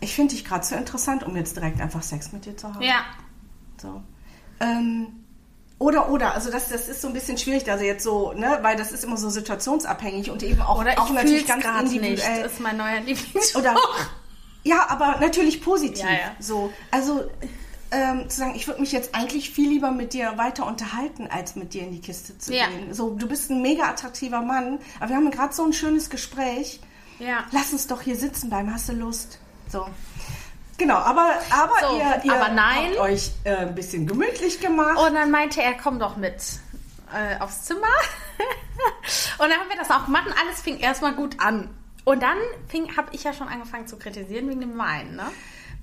ich 0.00 0.14
finde 0.14 0.34
dich 0.34 0.44
gerade 0.44 0.64
so 0.64 0.74
interessant, 0.74 1.24
um 1.24 1.36
jetzt 1.36 1.56
direkt 1.56 1.80
einfach 1.80 2.02
Sex 2.02 2.32
mit 2.32 2.44
dir 2.44 2.56
zu 2.56 2.72
haben. 2.72 2.82
Ja. 2.82 3.04
So. 3.80 4.02
Ähm, 4.60 5.08
oder, 5.78 6.10
oder, 6.10 6.34
also 6.34 6.50
das, 6.50 6.70
das 6.70 6.88
ist 6.88 7.02
so 7.02 7.08
ein 7.08 7.14
bisschen 7.14 7.36
schwierig, 7.36 7.70
also 7.70 7.84
jetzt 7.84 8.02
so, 8.02 8.32
ne, 8.32 8.58
weil 8.62 8.76
das 8.76 8.92
ist 8.92 9.04
immer 9.04 9.18
so 9.18 9.28
situationsabhängig 9.28 10.30
und 10.30 10.42
eben 10.42 10.62
auch, 10.62 10.80
Oder 10.80 10.98
auch 10.98 11.08
ich 11.08 11.14
natürlich 11.14 11.46
ganz 11.46 11.62
gerade 11.62 11.84
nicht. 11.84 11.96
individuell. 11.96 12.42
Das 12.44 12.52
ist 12.52 12.60
mein 12.60 12.76
neuer 12.78 13.00
Lieblingsspruch. 13.00 13.60
Oder, 13.60 13.76
ja, 14.64 14.86
aber 14.88 15.18
natürlich 15.20 15.62
positiv. 15.62 16.02
Ja, 16.04 16.10
ja. 16.12 16.36
So, 16.40 16.72
also 16.90 17.30
ähm, 17.90 18.28
zu 18.30 18.38
sagen, 18.38 18.54
ich 18.56 18.66
würde 18.66 18.80
mich 18.80 18.90
jetzt 18.92 19.14
eigentlich 19.14 19.50
viel 19.50 19.68
lieber 19.68 19.90
mit 19.90 20.14
dir 20.14 20.38
weiter 20.38 20.66
unterhalten, 20.66 21.28
als 21.30 21.56
mit 21.56 21.74
dir 21.74 21.82
in 21.82 21.92
die 21.92 22.00
Kiste 22.00 22.36
zu 22.38 22.54
Ja. 22.54 22.68
gehen. 22.68 22.94
So, 22.94 23.10
du 23.10 23.28
bist 23.28 23.50
ein 23.50 23.60
mega 23.60 23.84
attraktiver 23.84 24.40
Mann, 24.40 24.78
aber 24.98 25.10
wir 25.10 25.16
haben 25.16 25.30
gerade 25.30 25.54
so 25.54 25.62
ein 25.64 25.72
schönes 25.74 26.08
Gespräch. 26.10 26.80
Ja. 27.18 27.44
Lass 27.52 27.72
uns 27.72 27.86
doch 27.86 28.00
hier 28.02 28.16
sitzen 28.16 28.48
bleiben, 28.48 28.72
hast 28.72 28.88
du 28.88 28.92
Lust? 28.94 29.38
So. 29.68 29.86
Genau, 30.78 30.96
aber, 30.96 31.34
aber 31.50 31.72
So, 31.80 31.96
ihr, 31.96 32.20
ihr 32.24 32.34
aber 32.34 32.52
nein. 32.52 32.90
habt 32.90 32.98
euch 32.98 33.30
äh, 33.44 33.56
ein 33.56 33.74
bisschen 33.74 34.06
gemütlich 34.06 34.60
gemacht. 34.60 34.98
Und 34.98 35.14
dann 35.14 35.30
meinte 35.30 35.62
er, 35.62 35.74
komm 35.74 35.98
doch 35.98 36.16
mit 36.16 36.34
äh, 37.12 37.40
aufs 37.40 37.62
Zimmer. 37.64 37.80
und 39.38 39.48
dann 39.48 39.58
haben 39.58 39.68
wir 39.70 39.76
das 39.78 39.90
auch 39.90 40.04
gemacht 40.04 40.26
und 40.26 40.34
alles 40.38 40.60
fing 40.60 40.78
erstmal 40.78 41.14
gut 41.14 41.40
an. 41.40 41.70
Und 42.04 42.22
dann 42.22 42.36
habe 42.96 43.08
ich 43.12 43.24
ja 43.24 43.32
schon 43.32 43.48
angefangen 43.48 43.86
zu 43.86 43.98
kritisieren 43.98 44.48
wegen 44.48 44.60
dem 44.60 44.78
Wein, 44.78 45.16
ne? 45.16 45.24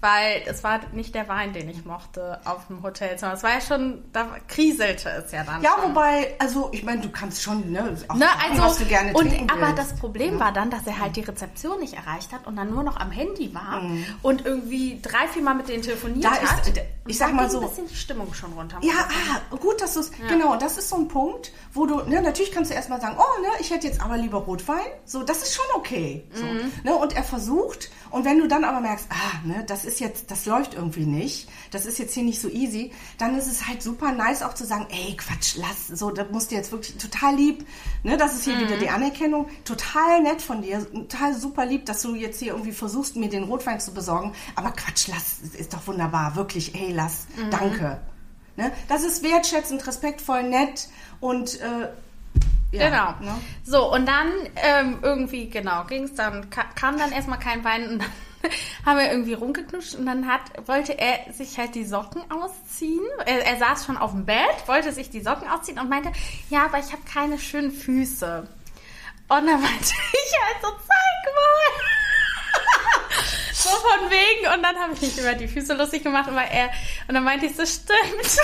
Weil 0.03 0.43
es 0.47 0.65
war 0.65 0.81
nicht 0.91 1.15
der 1.15 1.29
Wein, 1.29 1.53
den 1.53 1.69
ich 1.69 1.85
mochte 1.85 2.37
auf 2.43 2.67
dem 2.67 2.83
Hotelzimmer. 2.83 3.31
Es 3.33 3.41
war 3.41 3.51
ja 3.53 3.61
schon, 3.61 4.03
da 4.11 4.27
kriselte 4.49 5.09
es 5.09 5.31
ja 5.31 5.45
dann 5.45 5.61
ja, 5.61 5.75
schon. 5.79 5.91
wobei, 5.91 6.35
also 6.39 6.67
ich 6.73 6.83
meine, 6.83 6.99
du 7.01 7.09
kannst 7.09 7.41
schon, 7.41 7.71
ne, 7.71 7.95
auch 8.09 8.15
Ne, 8.15 8.25
also, 8.49 8.61
was 8.63 8.77
du 8.79 8.85
gerne 8.85 9.13
und, 9.13 9.29
trinken 9.29 9.49
aber 9.49 9.67
willst. 9.67 9.77
das 9.77 9.95
Problem 9.95 10.41
war 10.41 10.51
dann, 10.51 10.69
dass 10.69 10.85
er 10.85 10.99
halt 10.99 11.15
die 11.15 11.21
Rezeption 11.21 11.79
nicht 11.79 11.93
erreicht 11.93 12.33
hat 12.33 12.45
und 12.47 12.57
dann 12.57 12.69
nur 12.71 12.83
noch 12.83 12.97
am 12.97 13.11
Handy 13.11 13.55
war 13.55 13.81
und 14.23 14.45
irgendwie 14.45 14.99
drei, 15.01 15.25
vier 15.29 15.41
Mal 15.41 15.53
mit 15.53 15.69
denen 15.69 15.83
telefoniert 15.83 16.17
Mhm. 16.17 16.21
Da 16.21 16.35
ist- 16.35 16.51
hat. 16.51 16.67
ich 16.67 16.81
Und 17.05 17.13
sag 17.13 17.33
mal 17.33 17.49
so- 17.49 17.61
ein 17.61 17.69
bisschen 17.69 17.87
die 17.87 17.95
Stimmung 17.95 18.33
schon 18.33 18.51
runter. 18.53 18.79
Ja, 18.81 18.91
ich 19.09 19.31
ah, 19.53 19.55
gut, 19.55 19.79
dass 19.81 19.93
du 19.93 20.01
es. 20.01 20.11
Genau, 20.27 20.57
das 20.57 20.77
ist 20.77 20.89
so 20.89 20.97
ein 20.97 21.07
Punkt, 21.07 21.51
wo 21.73 21.85
du, 21.85 22.01
ne, 22.01 22.21
natürlich 22.21 22.51
kannst 22.51 22.71
du 22.71 22.75
erstmal 22.75 22.99
sagen, 22.99 23.15
oh, 23.17 23.41
ne, 23.41 23.47
ich 23.61 23.71
hätte 23.71 23.87
jetzt 23.87 24.01
aber 24.01 24.17
lieber 24.17 24.39
Rotwein. 24.39 24.85
So, 25.05 25.23
das 25.23 25.43
ist 25.43 25.55
schon 25.55 25.65
okay. 25.75 26.25
So, 26.33 26.43
Mhm. 26.43 26.71
ne, 26.83 26.93
und 26.95 27.15
er 27.15 27.23
versucht, 27.23 27.89
und 28.09 28.25
wenn 28.25 28.39
du 28.39 28.47
dann 28.49 28.63
aber 28.65 28.81
merkst, 28.81 29.07
ah, 29.09 29.45
ne, 29.47 29.63
das 29.65 29.85
ist 29.85 29.92
jetzt, 29.99 30.31
das 30.31 30.45
läuft 30.45 30.73
irgendwie 30.73 31.05
nicht, 31.05 31.49
das 31.71 31.85
ist 31.85 31.99
jetzt 31.99 32.13
hier 32.13 32.23
nicht 32.23 32.41
so 32.41 32.49
easy, 32.49 32.91
dann 33.17 33.37
ist 33.37 33.47
es 33.47 33.67
halt 33.67 33.81
super 33.81 34.11
nice 34.11 34.43
auch 34.43 34.53
zu 34.53 34.65
sagen, 34.65 34.87
ey, 34.89 35.15
Quatsch, 35.15 35.55
lass, 35.57 35.87
so, 35.87 36.11
da 36.11 36.25
musst 36.31 36.51
du 36.51 36.55
jetzt 36.55 36.71
wirklich 36.71 36.97
total 36.97 37.35
lieb, 37.35 37.65
ne, 38.03 38.17
das 38.17 38.35
ist 38.35 38.45
hier 38.45 38.59
wieder 38.59 38.77
die 38.77 38.89
Anerkennung, 38.89 39.47
total 39.65 40.21
nett 40.21 40.41
von 40.41 40.61
dir, 40.61 40.85
total 40.91 41.33
super 41.33 41.65
lieb, 41.65 41.85
dass 41.85 42.01
du 42.01 42.15
jetzt 42.15 42.39
hier 42.39 42.53
irgendwie 42.53 42.71
versuchst, 42.71 43.15
mir 43.15 43.29
den 43.29 43.43
Rotwein 43.43 43.79
zu 43.79 43.93
besorgen, 43.93 44.33
aber 44.55 44.71
Quatsch, 44.71 45.07
lass, 45.07 45.39
ist 45.57 45.73
doch 45.73 45.85
wunderbar, 45.87 46.35
wirklich, 46.35 46.75
ey, 46.75 46.91
lass, 46.91 47.27
danke. 47.49 47.99
Ne? 48.55 48.71
Das 48.87 49.03
ist 49.03 49.23
wertschätzend, 49.23 49.85
respektvoll, 49.87 50.43
nett 50.43 50.87
und 51.19 51.59
äh, 51.59 51.89
ja, 52.73 52.89
Genau. 52.89 53.31
Ne? 53.33 53.41
So, 53.63 53.93
und 53.93 54.05
dann 54.05 54.31
ähm, 54.55 54.99
irgendwie, 55.01 55.49
genau, 55.49 55.83
ging 55.85 56.03
es 56.05 56.15
dann, 56.15 56.49
ka 56.49 56.63
kam 56.75 56.97
dann 56.97 57.11
erstmal 57.11 57.39
kein 57.39 57.63
Wein 57.63 57.87
und 57.87 57.99
dann 57.99 58.11
haben 58.85 58.97
wir 58.97 59.11
irgendwie 59.11 59.33
rumgeknutscht 59.33 59.95
und 59.95 60.05
dann 60.05 60.27
hat, 60.27 60.41
wollte 60.67 60.93
er 60.93 61.31
sich 61.31 61.57
halt 61.57 61.75
die 61.75 61.85
Socken 61.85 62.23
ausziehen. 62.31 63.05
Er, 63.25 63.45
er 63.45 63.57
saß 63.57 63.85
schon 63.85 63.97
auf 63.97 64.11
dem 64.11 64.25
Bett, 64.25 64.67
wollte 64.67 64.91
sich 64.91 65.09
die 65.09 65.21
Socken 65.21 65.47
ausziehen 65.47 65.79
und 65.79 65.89
meinte, 65.89 66.11
ja, 66.49 66.65
aber 66.65 66.79
ich 66.79 66.91
habe 66.91 67.03
keine 67.11 67.39
schönen 67.39 67.71
Füße. 67.71 68.47
Und 69.29 69.47
dann 69.47 69.61
meinte 69.61 69.93
ich 70.13 70.39
halt 70.41 70.61
so, 70.61 70.69
zeig 70.69 71.33
mal. 71.35 71.85
So 73.53 73.69
von 73.69 74.09
wegen. 74.09 74.53
Und 74.53 74.61
dann 74.61 74.75
habe 74.75 74.93
ich 74.93 75.01
mich 75.01 75.17
über 75.17 75.35
die 75.35 75.47
Füße 75.47 75.73
lustig 75.75 76.03
gemacht. 76.03 76.27
Und, 76.27 76.35
er, 76.35 76.69
und 77.07 77.13
dann 77.13 77.23
meinte 77.23 77.45
ich, 77.45 77.55
so 77.55 77.65
stimmt. 77.65 78.37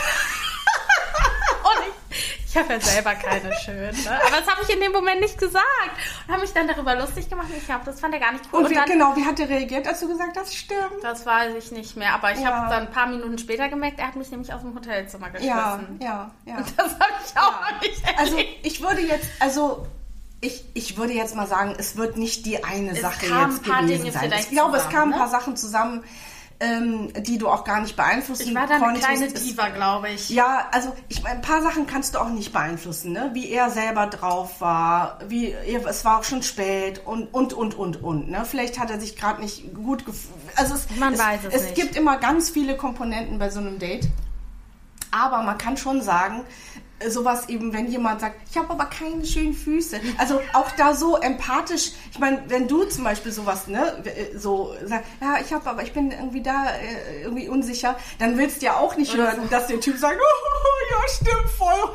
Ich, 2.49 2.57
habe 2.57 2.73
ja 2.73 2.81
selber 2.81 3.15
keine 3.15 3.53
schönen. 3.53 4.03
Ne? 4.03 4.21
Aber 4.25 4.37
das 4.37 4.47
habe 4.47 4.61
ich 4.63 4.73
in 4.73 4.81
dem 4.81 4.91
Moment 4.91 5.21
nicht 5.21 5.37
gesagt. 5.37 5.65
Und 6.25 6.33
habe 6.33 6.41
mich 6.41 6.53
dann 6.53 6.67
darüber 6.67 6.95
lustig 6.95 7.29
gemacht. 7.29 7.47
Ich 7.55 7.65
glaube, 7.65 7.85
das 7.85 7.99
fand 7.99 8.13
er 8.13 8.19
gar 8.19 8.31
nicht 8.31 8.45
cool. 8.51 8.59
Und, 8.59 8.69
wie, 8.69 8.73
und 8.73 8.79
dann, 8.79 8.89
genau, 8.89 9.15
wie 9.15 9.25
hat 9.25 9.39
er 9.39 9.49
reagiert, 9.49 9.87
als 9.87 9.99
du 9.99 10.07
gesagt 10.07 10.37
hast, 10.37 10.55
stimmt? 10.55 11.03
Das 11.03 11.25
weiß 11.25 11.53
ich 11.55 11.71
nicht 11.71 11.95
mehr. 11.95 12.13
Aber 12.13 12.31
ich 12.31 12.39
ja. 12.39 12.47
habe 12.47 12.69
dann 12.69 12.87
ein 12.87 12.91
paar 12.91 13.07
Minuten 13.07 13.37
später 13.37 13.69
gemerkt, 13.69 13.99
er 13.99 14.07
hat 14.07 14.15
mich 14.15 14.31
nämlich 14.31 14.53
aus 14.53 14.61
dem 14.61 14.75
Hotelzimmer 14.75 15.29
geschmissen. 15.29 15.49
Ja, 15.49 15.79
ja, 15.99 16.31
ja. 16.45 16.57
Und 16.57 16.73
das 16.77 16.93
habe 16.93 17.13
ich 17.25 17.37
auch 17.37 17.61
ja. 17.61 17.77
nicht 17.81 18.03
erlebt. 18.03 18.19
Also 18.19 18.37
ich 18.63 18.81
würde 18.81 19.01
jetzt, 19.01 19.27
also 19.39 19.87
ich, 20.41 20.65
ich 20.73 20.97
würde 20.97 21.13
jetzt 21.13 21.35
mal 21.35 21.47
sagen, 21.47 21.75
es 21.77 21.97
wird 21.97 22.17
nicht 22.17 22.45
die 22.45 22.63
eine 22.63 22.91
es 22.91 23.01
Sache 23.01 23.25
jetzt 23.25 23.63
gewesen 23.63 24.11
sein. 24.11 24.33
Ich 24.39 24.49
glaube, 24.49 24.77
zusammen, 24.77 24.87
es 24.87 24.89
kamen 24.89 25.09
ne? 25.09 25.15
ein 25.15 25.19
paar 25.19 25.29
Sachen 25.29 25.57
zusammen, 25.57 26.03
ähm, 26.59 27.13
die 27.23 27.37
du 27.37 27.47
auch 27.47 27.63
gar 27.63 27.81
nicht 27.81 27.95
beeinflussen 27.95 28.53
konntest. 28.53 28.69
Ich 28.71 28.79
war 28.79 28.79
da 28.79 28.85
eine 28.85 28.99
kleine 28.99 29.27
Diva, 29.31 29.69
glaube 29.69 30.09
ich. 30.09 30.29
Ja, 30.29 30.67
also 30.71 30.93
ich 31.07 31.25
ein 31.25 31.41
paar 31.41 31.61
Sachen 31.61 31.87
kannst 31.87 32.15
du 32.15 32.19
auch 32.19 32.29
nicht 32.29 32.51
beeinflussen, 32.51 33.13
ne? 33.13 33.31
Wie 33.33 33.49
er 33.49 33.69
selber 33.69 34.07
drauf 34.07 34.59
war, 34.59 35.19
wie 35.27 35.53
es 35.53 36.03
war 36.03 36.19
auch 36.19 36.23
schon 36.23 36.43
spät 36.43 37.01
und 37.05 37.33
und 37.33 37.53
und 37.53 37.75
und 37.75 38.03
und. 38.03 38.29
Ne? 38.29 38.43
Vielleicht 38.45 38.77
hat 38.77 38.91
er 38.91 38.99
sich 38.99 39.15
gerade 39.15 39.41
nicht 39.41 39.73
gut 39.73 40.05
gefühlt. 40.05 40.33
Also 40.55 40.75
es, 40.75 40.87
man 40.97 41.13
es, 41.13 41.19
weiß 41.19 41.39
es, 41.47 41.53
es 41.53 41.61
nicht. 41.63 41.75
gibt 41.75 41.95
immer 41.95 42.17
ganz 42.17 42.49
viele 42.49 42.75
Komponenten 42.75 43.39
bei 43.39 43.49
so 43.49 43.59
einem 43.59 43.79
Date. 43.79 44.09
Aber 45.11 45.41
man 45.43 45.57
kann 45.57 45.77
schon 45.77 46.01
sagen, 46.01 46.43
sowas 47.07 47.47
eben, 47.49 47.73
wenn 47.73 47.89
jemand 47.89 48.21
sagt, 48.21 48.35
ich 48.49 48.57
habe 48.57 48.71
aber 48.71 48.85
keine 48.85 49.25
schönen 49.25 49.53
Füße. 49.53 49.99
Also 50.17 50.41
auch 50.53 50.69
da 50.71 50.93
so 50.93 51.17
empathisch. 51.17 51.91
Ich 52.11 52.19
meine, 52.19 52.43
wenn 52.47 52.67
du 52.67 52.83
zum 52.83 53.03
Beispiel 53.03 53.31
sowas, 53.31 53.67
ne, 53.67 54.03
so 54.35 54.75
sagst, 54.85 55.07
ja, 55.21 55.37
ich 55.41 55.53
habe 55.53 55.69
aber, 55.69 55.83
ich 55.83 55.93
bin 55.93 56.11
irgendwie 56.11 56.41
da 56.41 56.65
äh, 56.71 57.23
irgendwie 57.23 57.47
unsicher, 57.47 57.95
dann 58.19 58.37
willst 58.37 58.61
du 58.61 58.65
ja 58.65 58.77
auch 58.77 58.97
nicht 58.97 59.15
hören, 59.15 59.49
dass 59.49 59.67
der 59.67 59.79
Typ 59.79 59.97
sagt, 59.97 60.17
oh, 60.19 60.91
ja, 60.91 61.07
stimmt 61.09 61.49
voll, 61.57 61.89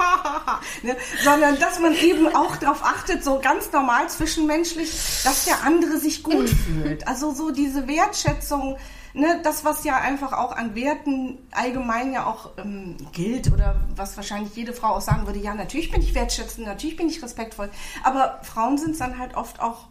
ne? 0.82 0.96
sondern 1.22 1.58
dass 1.58 1.78
man 1.78 1.94
eben 1.94 2.34
auch 2.34 2.56
darauf 2.56 2.82
achtet, 2.84 3.22
so 3.24 3.40
ganz 3.40 3.70
normal 3.72 4.08
zwischenmenschlich, 4.08 4.90
dass 5.24 5.44
der 5.44 5.62
andere 5.64 5.98
sich 5.98 6.22
gut 6.22 6.48
fühlt. 6.82 7.06
Also 7.06 7.32
so 7.32 7.50
diese 7.50 7.86
Wertschätzung 7.88 8.78
ne, 9.14 9.40
das, 9.42 9.64
was 9.64 9.84
ja 9.84 9.96
einfach 9.96 10.32
auch 10.32 10.52
an 10.52 10.74
Werten 10.74 11.38
allgemein 11.52 12.12
ja 12.12 12.26
auch 12.26 12.50
ähm, 12.58 12.96
gilt 13.12 13.52
oder 13.52 13.80
was 13.96 14.16
wahrscheinlich 14.16 14.54
jede 14.54 14.72
Frau 14.72 14.88
auch 14.88 15.00
sagen 15.00 15.26
würde, 15.26 15.38
ja, 15.38 15.54
natürlich 15.54 15.90
bin 15.90 16.02
ich 16.02 16.14
wertschätzend, 16.14 16.66
natürlich 16.66 16.96
bin 16.96 17.08
ich 17.08 17.22
respektvoll, 17.22 17.70
aber 18.02 18.40
Frauen 18.42 18.76
sind 18.76 18.92
es 18.92 18.98
dann 18.98 19.18
halt 19.18 19.36
oft 19.36 19.60
auch 19.60 19.86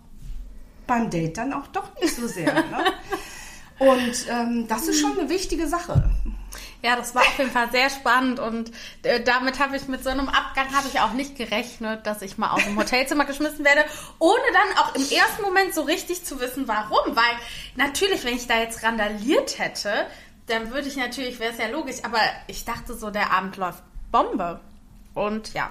beim 0.86 1.09
Date 1.09 1.38
dann 1.38 1.53
auch 1.53 1.67
doch 1.67 1.89
nicht 1.99 2.15
so 2.15 2.27
sehr. 2.27 2.53
Ne? 2.53 2.63
Und 3.84 4.28
ähm, 4.30 4.67
das 4.67 4.88
ist 4.88 5.02
schon 5.02 5.19
eine 5.19 5.30
wichtige 5.30 5.67
Sache. 5.67 6.10
Ja, 6.82 6.96
das 6.96 7.15
war 7.15 7.22
auf 7.22 7.38
jeden 7.38 7.52
Fall 7.52 7.72
sehr 7.72 7.89
spannend 7.89 8.41
und 8.41 8.72
äh, 9.04 9.24
damit 9.24 9.60
habe 9.60 9.78
ich 9.78 9.88
mit 9.88 10.04
so 10.04 10.10
einem 10.10 10.28
Abgang 10.28 10.76
habe 10.76 10.86
ich 10.89 11.00
auch 11.00 11.13
nicht 11.13 11.38
gerechnet, 11.38 12.06
dass 12.06 12.22
ich 12.22 12.38
mal 12.38 12.52
aus 12.52 12.63
dem 12.65 12.78
Hotelzimmer 12.78 13.24
geschmissen 13.24 13.63
werde, 13.63 13.86
ohne 14.19 14.43
dann 14.52 14.78
auch 14.78 14.93
im 14.93 15.02
ersten 15.02 15.43
Moment 15.43 15.74
so 15.74 15.84
richtig 15.84 16.26
zu 16.26 16.41
wissen, 16.41 16.67
warum. 16.67 17.15
Weil 17.15 17.38
natürlich, 17.78 18.26
wenn 18.26 18.36
ich 18.36 18.48
da 18.48 18.60
jetzt 18.60 18.84
randaliert 18.84 19.60
hätte, 19.60 20.08
dann 20.48 20.72
würde 20.72 20.89
ich 20.89 20.98
natürlich, 20.98 21.39
wäre 21.39 21.54
es 21.54 21.58
ja 21.58 21.67
logisch, 21.69 22.04
aber 22.04 22.19
ich 22.48 22.65
dachte 22.65 22.96
so, 22.96 23.12
der 23.12 23.32
Abend 23.32 23.56
läuft 23.56 23.82
Bombe. 24.12 24.60
Und 25.13 25.54
ja, 25.54 25.69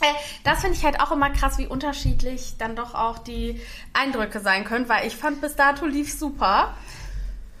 äh, 0.00 0.12
das 0.42 0.60
finde 0.60 0.76
ich 0.76 0.84
halt 0.84 1.00
auch 1.00 1.12
immer 1.12 1.30
krass, 1.30 1.58
wie 1.58 1.68
unterschiedlich 1.68 2.54
dann 2.58 2.74
doch 2.74 2.94
auch 2.94 3.18
die 3.18 3.60
Eindrücke 3.92 4.40
sein 4.40 4.64
können, 4.64 4.88
weil 4.88 5.06
ich 5.06 5.16
fand 5.16 5.40
bis 5.40 5.54
dato 5.54 5.86
lief 5.86 6.12
super. 6.12 6.74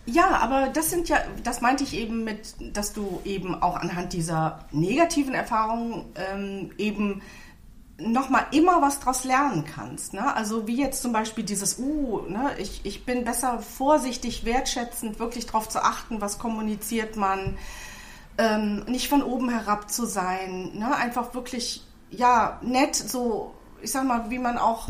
Ja, 0.04 0.38
aber 0.38 0.68
das 0.68 0.90
sind 0.90 1.08
ja, 1.08 1.18
das 1.44 1.60
meinte 1.60 1.84
ich 1.84 1.94
eben 1.94 2.24
mit, 2.24 2.56
dass 2.76 2.92
du 2.92 3.20
eben 3.24 3.54
auch 3.54 3.76
anhand 3.76 4.12
dieser 4.12 4.64
negativen 4.72 5.32
Erfahrungen 5.32 6.06
ähm, 6.16 6.70
eben 6.76 7.22
nochmal 7.98 8.46
immer 8.50 8.82
was 8.82 8.98
draus 8.98 9.22
lernen 9.22 9.64
kannst. 9.64 10.12
Ne? 10.14 10.34
Also 10.34 10.66
wie 10.66 10.76
jetzt 10.76 11.02
zum 11.02 11.12
Beispiel 11.12 11.44
dieses, 11.44 11.78
uh, 11.78 12.22
ne, 12.28 12.50
ich, 12.58 12.80
ich 12.84 13.04
bin 13.04 13.24
besser 13.24 13.60
vorsichtig, 13.60 14.44
wertschätzend, 14.44 15.20
wirklich 15.20 15.46
darauf 15.46 15.68
zu 15.68 15.82
achten, 15.82 16.20
was 16.20 16.38
kommuniziert 16.38 17.16
man, 17.16 17.56
ähm, 18.38 18.84
nicht 18.86 19.08
von 19.08 19.22
oben 19.22 19.50
herab 19.50 19.90
zu 19.90 20.06
sein, 20.06 20.72
ne? 20.74 20.96
einfach 20.96 21.34
wirklich, 21.34 21.84
ja, 22.10 22.58
nett, 22.62 22.96
so, 22.96 23.54
ich 23.82 23.92
sag 23.92 24.04
mal, 24.04 24.30
wie 24.30 24.38
man 24.38 24.58
auch 24.58 24.88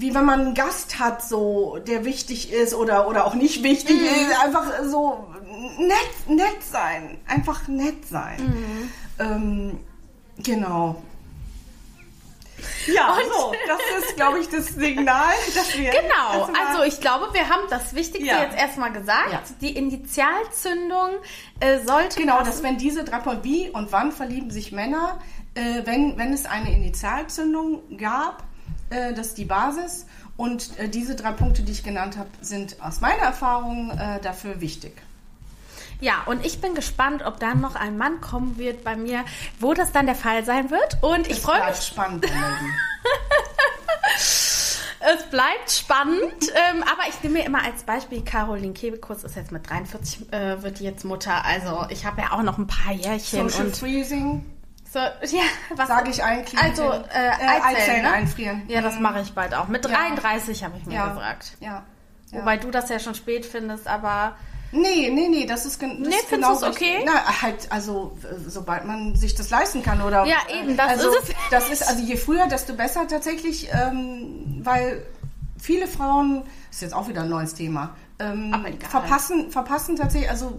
wie 0.00 0.14
wenn 0.14 0.24
man 0.24 0.40
einen 0.40 0.54
Gast 0.54 1.00
hat, 1.00 1.22
so, 1.22 1.78
der 1.86 2.04
wichtig 2.04 2.52
ist 2.52 2.72
oder, 2.72 3.08
oder 3.08 3.26
auch 3.26 3.34
nicht 3.34 3.64
wichtig 3.64 3.96
mhm. 3.96 4.04
ist, 4.04 4.44
einfach 4.44 4.64
so 4.84 5.26
nett, 5.78 6.28
nett 6.28 6.62
sein. 6.62 7.18
Einfach 7.26 7.66
nett 7.66 8.06
sein. 8.08 8.36
Mhm. 8.38 8.90
Ähm, 9.18 9.80
genau. 10.38 11.02
Ja, 12.86 13.14
und 13.14 13.32
so, 13.32 13.52
das 13.66 14.04
ist, 14.04 14.16
glaube 14.16 14.38
ich, 14.38 14.48
das 14.48 14.68
Signal, 14.68 15.34
dass 15.54 15.76
wir. 15.76 15.90
Genau, 15.90 16.48
also 16.60 16.84
ich 16.84 17.00
glaube, 17.00 17.28
wir 17.32 17.48
haben 17.48 17.62
das 17.68 17.94
Wichtigste 17.94 18.28
ja. 18.28 18.42
jetzt 18.42 18.56
erstmal 18.56 18.92
gesagt. 18.92 19.32
Ja. 19.32 19.42
Die 19.60 19.76
Initialzündung 19.76 21.10
äh, 21.60 21.80
sollte. 21.84 22.20
Genau, 22.20 22.38
dass 22.42 22.62
wenn 22.62 22.78
diese 22.78 23.04
drei 23.04 23.18
Punkte, 23.18 23.44
wie 23.44 23.70
und 23.70 23.90
wann 23.90 24.12
verlieben 24.12 24.50
sich 24.50 24.70
Männer, 24.72 25.18
äh, 25.54 25.82
wenn, 25.84 26.18
wenn 26.18 26.32
es 26.32 26.46
eine 26.46 26.72
Initialzündung 26.72 27.96
gab, 27.96 28.44
äh, 28.90 29.12
das 29.14 29.28
ist 29.28 29.38
die 29.38 29.44
Basis. 29.44 30.06
Und 30.36 30.78
äh, 30.78 30.88
diese 30.88 31.16
drei 31.16 31.32
Punkte, 31.32 31.62
die 31.62 31.72
ich 31.72 31.82
genannt 31.82 32.16
habe, 32.16 32.28
sind 32.40 32.76
aus 32.80 33.00
meiner 33.00 33.22
Erfahrung 33.22 33.90
äh, 33.90 34.20
dafür 34.20 34.60
wichtig. 34.60 34.92
Ja, 36.00 36.22
und 36.26 36.46
ich 36.46 36.60
bin 36.60 36.74
gespannt, 36.74 37.24
ob 37.24 37.40
dann 37.40 37.60
noch 37.60 37.74
ein 37.74 37.98
Mann 37.98 38.20
kommen 38.20 38.56
wird 38.56 38.84
bei 38.84 38.94
mir, 38.94 39.24
wo 39.58 39.74
das 39.74 39.90
dann 39.90 40.06
der 40.06 40.14
Fall 40.14 40.44
sein 40.44 40.70
wird. 40.70 40.98
Und 41.02 41.28
ich 41.28 41.40
freue 41.40 41.66
mich. 41.66 41.80
spannend, 41.80 42.24
Es 45.00 45.22
bleibt 45.30 45.70
spannend, 45.70 46.52
ähm, 46.70 46.82
aber 46.82 47.08
ich 47.08 47.22
nehme 47.22 47.38
mir 47.38 47.46
immer 47.46 47.62
als 47.64 47.84
Beispiel, 47.84 48.22
Caroline 48.22 48.74
Kebekus 48.74 49.22
ist 49.22 49.36
jetzt 49.36 49.52
mit 49.52 49.68
43, 49.68 50.32
äh, 50.32 50.62
wird 50.62 50.80
jetzt 50.80 51.04
Mutter. 51.04 51.44
Also 51.44 51.86
ich 51.88 52.04
habe 52.04 52.20
ja 52.20 52.32
auch 52.32 52.42
noch 52.42 52.58
ein 52.58 52.66
paar 52.66 52.92
Jährchen. 52.92 53.48
Social 53.48 53.66
und 53.66 53.76
Freezing. 53.76 54.44
So, 54.92 54.98
ja, 55.36 55.42
was 55.76 55.88
sage 55.88 56.10
ich 56.10 56.22
eigentlich? 56.22 56.60
Also 56.60 56.82
äh, 56.82 57.30
Eizellen, 57.30 57.62
Eizellen 57.62 58.02
ne? 58.02 58.12
einfrieren. 58.12 58.62
Ja, 58.68 58.80
das 58.80 58.98
mache 58.98 59.20
ich 59.20 59.32
bald 59.32 59.54
auch. 59.54 59.68
Mit 59.68 59.84
33 59.84 60.60
ja. 60.60 60.66
habe 60.66 60.78
ich 60.78 60.86
mir 60.86 60.94
ja. 60.94 61.08
gesagt. 61.08 61.56
Ja. 61.60 61.84
ja. 62.30 62.38
Wobei 62.40 62.56
du 62.56 62.70
das 62.70 62.88
ja 62.88 62.98
schon 62.98 63.14
spät 63.14 63.46
findest, 63.46 63.86
aber 63.86 64.36
Nee, 64.70 65.10
nee, 65.10 65.28
nee, 65.28 65.46
das 65.46 65.64
ist, 65.64 65.80
das 65.80 65.90
nee, 65.90 66.08
ist 66.08 66.28
genau 66.28 66.54
okay. 66.62 67.02
Na, 67.06 67.40
halt, 67.40 67.72
also 67.72 68.18
sobald 68.46 68.84
man 68.84 69.16
sich 69.16 69.34
das 69.34 69.48
leisten 69.48 69.82
kann 69.82 70.02
oder. 70.02 70.26
Ja, 70.26 70.36
eben, 70.60 70.76
das 70.76 70.88
also, 70.88 71.08
ist 71.10 71.30
es. 71.30 71.34
Das 71.50 71.70
ist 71.70 71.88
also 71.88 72.02
je 72.02 72.16
früher, 72.16 72.46
desto 72.48 72.74
besser 72.74 73.08
tatsächlich, 73.08 73.70
ähm, 73.72 74.60
weil 74.62 75.06
viele 75.58 75.86
Frauen, 75.86 76.42
das 76.66 76.76
ist 76.76 76.82
jetzt 76.82 76.94
auch 76.94 77.08
wieder 77.08 77.22
ein 77.22 77.30
neues 77.30 77.54
Thema, 77.54 77.96
ähm, 78.18 78.54
verpassen, 78.86 79.50
verpassen 79.50 79.96
tatsächlich, 79.96 80.28
also 80.28 80.58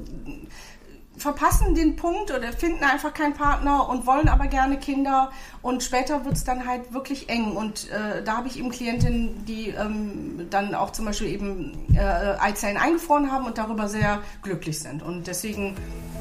verpassen 1.20 1.76
den 1.76 1.96
Punkt 1.96 2.32
oder 2.32 2.52
finden 2.54 2.84
einfach 2.84 3.14
keinen 3.14 3.34
Partner 3.34 3.88
und 3.90 4.06
wollen 4.06 4.30
aber 4.30 4.48
gerne 4.48 4.78
Kinder 4.78 5.32
und 5.62 5.84
später 5.84 6.26
wird 6.26 6.36
es 6.36 6.44
dann 6.44 6.66
halt 6.66 6.94
wirklich 6.94 7.30
eng 7.30 7.56
und 7.56 7.90
äh, 7.90 8.24
da 8.24 8.38
habe 8.38 8.48
ich 8.48 8.58
eben 8.58 8.72
Klientinnen, 8.72 9.46
die 9.46 9.70
ähm, 9.70 10.48
dann 10.50 10.74
auch 10.74 10.92
zum 10.92 11.06
Beispiel 11.06 11.28
eben 11.28 11.88
äh, 11.94 12.00
Eizellen 12.00 12.78
eingefroren 12.78 13.32
haben 13.32 13.46
und 13.46 13.58
darüber 13.58 13.88
sehr 13.88 14.20
glücklich 14.42 14.80
sind 14.80 15.04
und 15.04 15.28
deswegen 15.28 15.76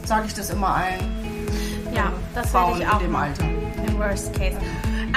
sage 0.04 0.26
ich 0.26 0.34
das 0.34 0.50
immer 0.50 0.68
allen. 0.68 1.48
Ja, 1.94 2.12
das 2.34 2.52
werde 2.52 2.80
ich 2.80 2.88
auch 2.88 3.00
in 3.00 3.06
dem 3.06 3.16
Alter. 3.16 3.44
Im 3.86 3.98
Worst 3.98 4.32
Case. 4.34 4.56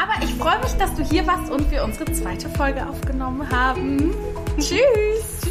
Aber 0.02 0.24
ich 0.24 0.34
freue 0.36 0.60
mich, 0.60 0.74
dass 0.78 0.94
du 0.96 1.04
hier 1.04 1.26
warst 1.28 1.52
und 1.52 1.70
wir 1.70 1.84
unsere 1.84 2.12
zweite 2.13 2.50
Folge 2.50 2.88
aufgenommen 2.88 3.50
haben. 3.50 4.13
Tschüss. 4.58 5.50